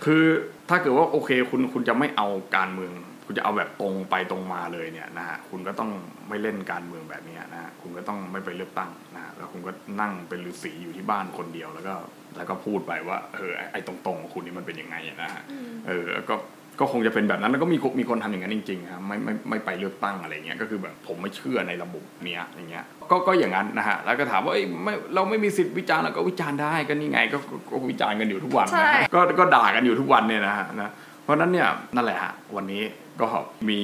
[0.06, 0.24] คือ
[0.70, 2.92] ถ้าเกิดว่าโอเคคุณคุณจะไม่เอาการเมือง
[3.26, 5.90] คุณจะเอาแบบตรงไปตรงมาเลยเนี่ยนะฮะคุณก็ต้อง
[6.30, 9.72] ไม่เล่นการเมืองแบบเนี้ยนะฮะคุณก็ต้องไม่ไปเลือกตั้งนะฮะแล้วคุณก็
[10.02, 11.96] นั่งเป็นฤาษีอยู่ที่บ้านคนเดียวแล้วก็
[12.38, 16.36] แล้วก็พูดไปว่าเออไอ้ไอ้ตรงๆของคุณนี่มันเป็นยังไงอะนะฮะอืมเออแล้วก็
[16.80, 30.92] ก็คงจะเป็นแบบนั้นแล้วก็มีคนมีคนทำอย่างนั้นจริงๆครับไม่ไม่ไม่ไปเลือกตั้งอะไรเงี้ยก็คือแบบผมไม่เชื่อในระบบเนี้ยอย่างเงี้ยก็ก็อย่างนั้นนะฮะแล้วก็ถามว่าเอ้ยไม่เราไม่มีสิทธิ์วิจารณ์เราก็วิจารณ์ได้ก็นี่ไงก็ก็ก็วิจารณ์กันอยู่ทุกวันใช่นะฮะก็ก็ด่ากันอยู่ทุกวันเนี่ยนะฮะนะ
[31.24, 32.84] เพราะฉะนั้นเนี่ยนั่นแหละฮะวันนี้
[33.22, 33.28] ก็
[33.70, 33.80] มี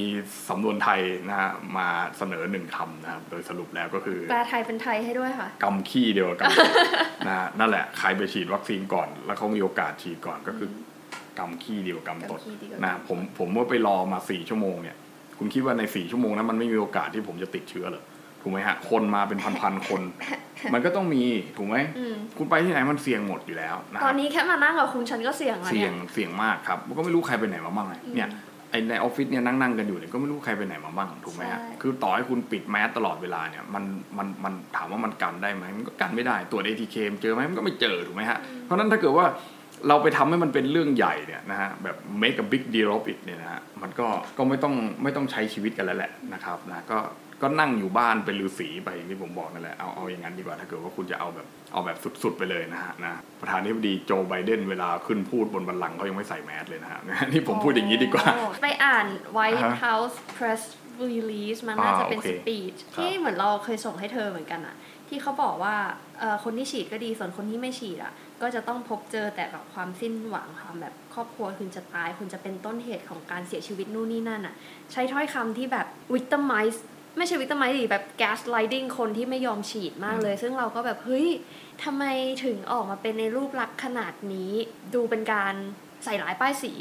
[0.49, 10.69] สำนวนไทยนะฮะมาเสนอหนึ่งคำนะครับโดยสรุปแล้วก็คือแปลไทยเป็นไทยให้ด้วยค่ะกำขี้เดียวกับกำนะฮะนั่นแหละใครไปฉีดวัคซีนก่อน แล้วเขามีโอกาสฉีดก่อนก็คือ
[11.39, 14.95] กำขี้เดียวกับกำตดกำขี้เดียวกับนะกำตดผมผมว่าไปรอมาสี่ชั่วโมงเนี่ย
[15.39, 18.03] คุณคิดว่าในสี่ชั่วโมงนั้นมันไม่มีโอกาสที่ผมจะติดเชื้อเหรอ
[18.41, 20.01] ถูกไหมฮะ คนมาเป็นพันๆคน
[20.73, 21.23] มันก็ต้องมี
[21.57, 28.29] ถูกไหมอืมคุณไปที่ไหนมันเสี่ยงหมดอยู่แล้วนะตอฮะนนี้แค่มานั่งกับคุณฉันก็เสี่ยงแล้วเสี่เนี่ยยงเสี่ยงมากครับก็ไม่รู้ใครไปไหนมาบ้างไงเนี่ย
[28.71, 33.83] ไอในออฟฟิศเนี่ยนั่งนั่งกันอยู่เนี่ยก็ไม่รู้ใครไปไหนมาบ้างถูกไหมฮะใช่คือต่อให้คุณปิดแมสตลอดเวลาเนี่ยมัน
[34.17, 39.25] มันมันถามว่ามันกันได้ไหมมันก็กันไม่ได้ตรวจ ATK เจอไหมมันก็ไม่เจอถูกไหมฮะเพราะฉะนั้นถ้าเกิดว่า
[39.87, 46.99] เราไปทำให้มันเป็นเรื่องใหญ่เนี่ยนะฮะแบบ make a big deal of it เนี่ยนะฮะมันก็ก็ไม่ต้องไม่ต้องใช้ชีวิตกันแล้วแหละนะครับนะก็
[47.41, 59.05] ก็นั่งอยู่บ้านเป็นฤาษีไปอย่างที่ผมบอกนั่นแหละเอาเอาอย่างนั้นดีกว่าถ้าเกิดว่าคุณจะเอาแบบเอาแบบสุดๆไปเลยนะฮะนะประธานาธิบดีโจไบเดนเวลาขึ้นพูดบนบัลลังก์เขายังไม่ใส่แมสเลยนะฮะนี่ผมพูดอย่างนี้ดีกว่าโอ้ไปอ่าน
[59.37, 60.61] White อ่าฮะ House Press
[61.11, 64.75] Release มันน่าจะเป็นอ่าโอเคสปีชครับที่เหมือนเราเคยส่งให้เธอเหมือนกันอะ
[65.09, 65.75] ที่เขาบอกว่า
[66.19, 74.55] เอ่อคนที่ฉีดก็ดีส่วนคนที่ไม่ฉีดอะ ก็จะต้องพบเจอแต่กับความสิ้นหวังความแบบครอบครัวคุณจะตาย คุณจะเป็นต้นเหตุของการเสียชีวิตนู่นนี่นั่นอะ
[74.91, 76.77] ใช้ถ้อยคำที่แบบ victimize
[77.17, 81.27] ไม่ใช่ victimize ดิแบบ gaslighting คนที่ไม่ยอมฉีดมากเลย ซึ่งเราก็แบบเฮ้ย
[81.83, 82.03] ทำไม
[82.45, 84.51] ถึงออกมาเป็นในรูปลักษณ์ขนาดนี้
[84.93, 85.53] ดูเป็นการ
[86.03, 86.71] ใส่ร้ายป้ายสี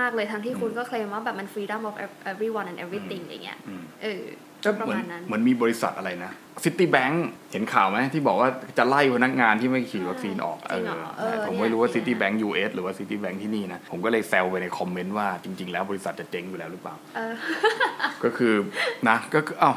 [0.00, 1.96] มากเลยทั้งที่คุณก็เคลมว่าแบบมัน freedom of
[2.32, 4.22] everyone and everything อย่างเงี้ยอืมเออ
[4.64, 6.32] ก็ประมาณนั้นเหมือนเหมือนมีบริษัทอะไรนะ
[6.64, 8.48] ซิตี้แบงค์เห็นข่าวไหมที่บอกว่า
[8.78, 17.34] จะไล่พนักงานที่ไม่ฉีดวัคซีนออกจริงเหรอเออผมไม่รู้ว่าเนี่ยซิตี้แบงค์ US หรือว่าซิตี้แบงค์ที่นี่นะ ผมก็เลยแซวไปในคอมเมนต์ว่าจริง ๆ แล้วบริษัทจะเจ๊งอยู่แล้วหรือเปล่าเออ
[18.24, 18.54] ก็คือ
[19.08, 19.76] นะก็คืออ้าว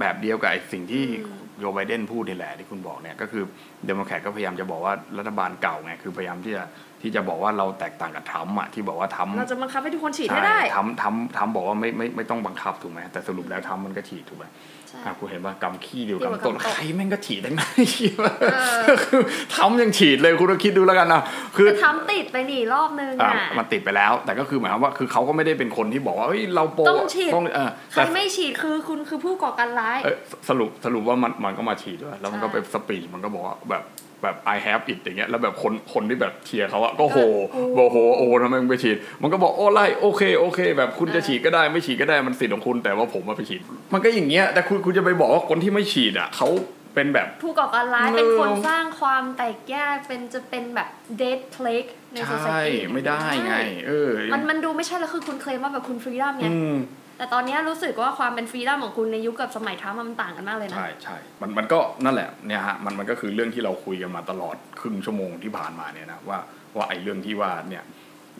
[0.00, 3.42] แบบเดียวกับไอ้สิ่งที่อืมโจไบเดนพูดนี่แหละที่คุณบอกเนี่ยก็คือ
[3.86, 6.62] เดโมแครตก็พยายามจะบอกว่ารัฐบาลเก่าไงคือพยายามที่จะ
[7.04, 14.44] ที่จะบอกว่าเราแตกต่างกับทรัมป์อะที่บอกว่าทำเราจะบังคับให้ทุกคนฉีดให้ใช่ได้ทำทำทำบอกว่าไม่ไม่ไม่ต้องบังคับถูกไหมแต่สรุปแล้วทำมันก็ฉีดถูกไหม
[14.88, 18.12] ใช่อะคุณเห็นว่ากำขี้เดียวเดียวกับกำต้นกำต้นใครแม่งก็ฉีดทั้งนั้นฉีด
[18.52, 19.20] เออคือ
[19.56, 21.22] ทำยังฉีดเลยคุณต้องคิดดูแล้วกันนะ
[21.56, 30.16] คือแต่ทำติดไปนี่รอบนึงอะอะมันติดไปแล้ว แต่ก็คือหมายความว่าคือเขาก็ไม่ได้เป็นคนที่บอกว่าเฮ้ยเราโปรต้องฉีดต้องเออใครแต่ไม่ฉีดคือคุณคือผู้ก่อการร้ายเอ้ย
[30.48, 33.82] สรุปสรุปว่ามันมันก็มาฉีดด้วยแล้วมันก็ใช่ไปสปีดมันก็บอกว่าแบบ
[34.24, 37.18] แบบ I have it อย่างเงี้ยแล้วแบบคนคนที่แบบเชียร์เขาอะก็โห
[37.50, 43.60] โอ้บอกโหโอ้ทำไมมึงไปฉีด มันก็บอกโอ้ไล่โอเคโอเค แบบคุณจะเออฉีดก็ได้ไม่ฉีดก็ได้มันสิทธิ์ของคุณแต่ว่าผมมาไปฉีด
[43.92, 46.48] มันก็อย่างเงี้ยแต่คุณคุณจะไปบอกว่าคนที่ไม่ฉีดอะเขา
[46.94, 50.88] เป็นแบบผู้ก่อการร้ายเออเป็นคนสร้างความแตกแยกเป็นจะเป็นแบบ
[51.20, 53.54] dead plague ในใช่ society ไม่ได้ไง
[53.86, 56.76] เออมันมันดูไม่ใช่แล้วคือคุณเคลมว่าแบบคุณ freedom ไงอืม
[57.16, 66.38] แต่ตอนนี้รู้สึกว่าความเป็นฟรีดัมของคุณในยุคกับสมัยทรัมป์มันต่างกันมากเลยนะ ใช่ใช่มันมันก็นั่นแหละเนี่ยฮะมันมันก็คือเรื่องที่เราคุยกันมาตลอดครึ่งชั่วโมงที่ผ่านมาเนี่ยนะว่า
[66.76, 67.82] ว่าไอ้เรื่องที่ว่าเนี่ย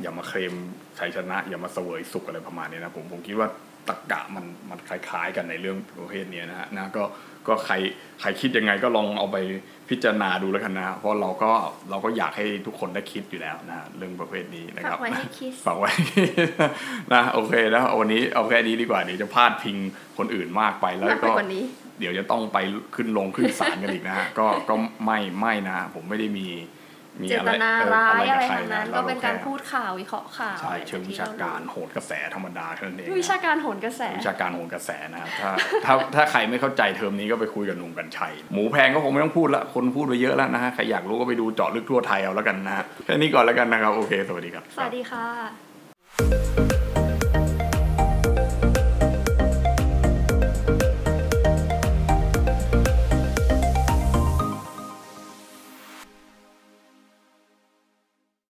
[0.02, 0.54] อย่ามาเคลม
[0.98, 3.48] ชัยชนะ อย่ามาเสวยสุขอะไรประมาณนี้นะผมผมคิดว่า
[3.88, 7.04] ตรกกะมันมันคล้าย ๆ กันในเรื่องประเภทนี้นะฮะนะก็
[7.48, 7.74] ก็ใคร
[8.20, 9.36] ใครคิดยังไงก็ลองเอาไป
[9.88, 11.52] พิจารณาดูแล้วกันนะเพราะเราก็
[11.90, 15.90] เราก็อยากให้ทุกคนได้คิดอยู่แล้วนะฮะเรื่องประเภทนี้นะครับฝากไว้ให้คิดฝากไว้
[17.12, 19.76] นะโอเคแล้ววันนี้เอาแค่นี้ดีกว่าเดี๋ยวจะพาดพิง
[20.18, 21.64] คนอื่นมากไปแล้วมากไปก็กว่านี้
[21.98, 22.58] เดี๋ยวจะต้องไป
[22.94, 26.46] ขึ้นลงขึ้นศาลกันอีกนะฮะก็ก็ไม่ไม่นะฮะผมไม่ได้มี
[27.20, 35.50] มีเจอะไรตนาเออร้ายอะไรบใคทั้งนั้นะก็เป็นการแค่พูดข่าววิเคราะห์ข่าวใช่อะไรเชิงวิชาการโหนกระแสธรรมดาแค่นั้นเองนะวิชาการโหนกระแสวิชาการโหนกระแสนะครับถ้า
[35.84, 46.73] ถ้าถ้าใครไม่เข้าใจเทอมนี้ก็ไปคุยกับหนุ่มกัญชัยหมูแพงก็คงไม่ต้องพูดละคนพูดไปเยอะแล้วนะฮะใครอยากรู้ก็ไปดูเจาะลึกทั่วไทยเอาแล้วกันนะฮะแค่นี้ก่อนแล้วกันนะครับโอเค สวัสดีครับ สวัสดีค่ะ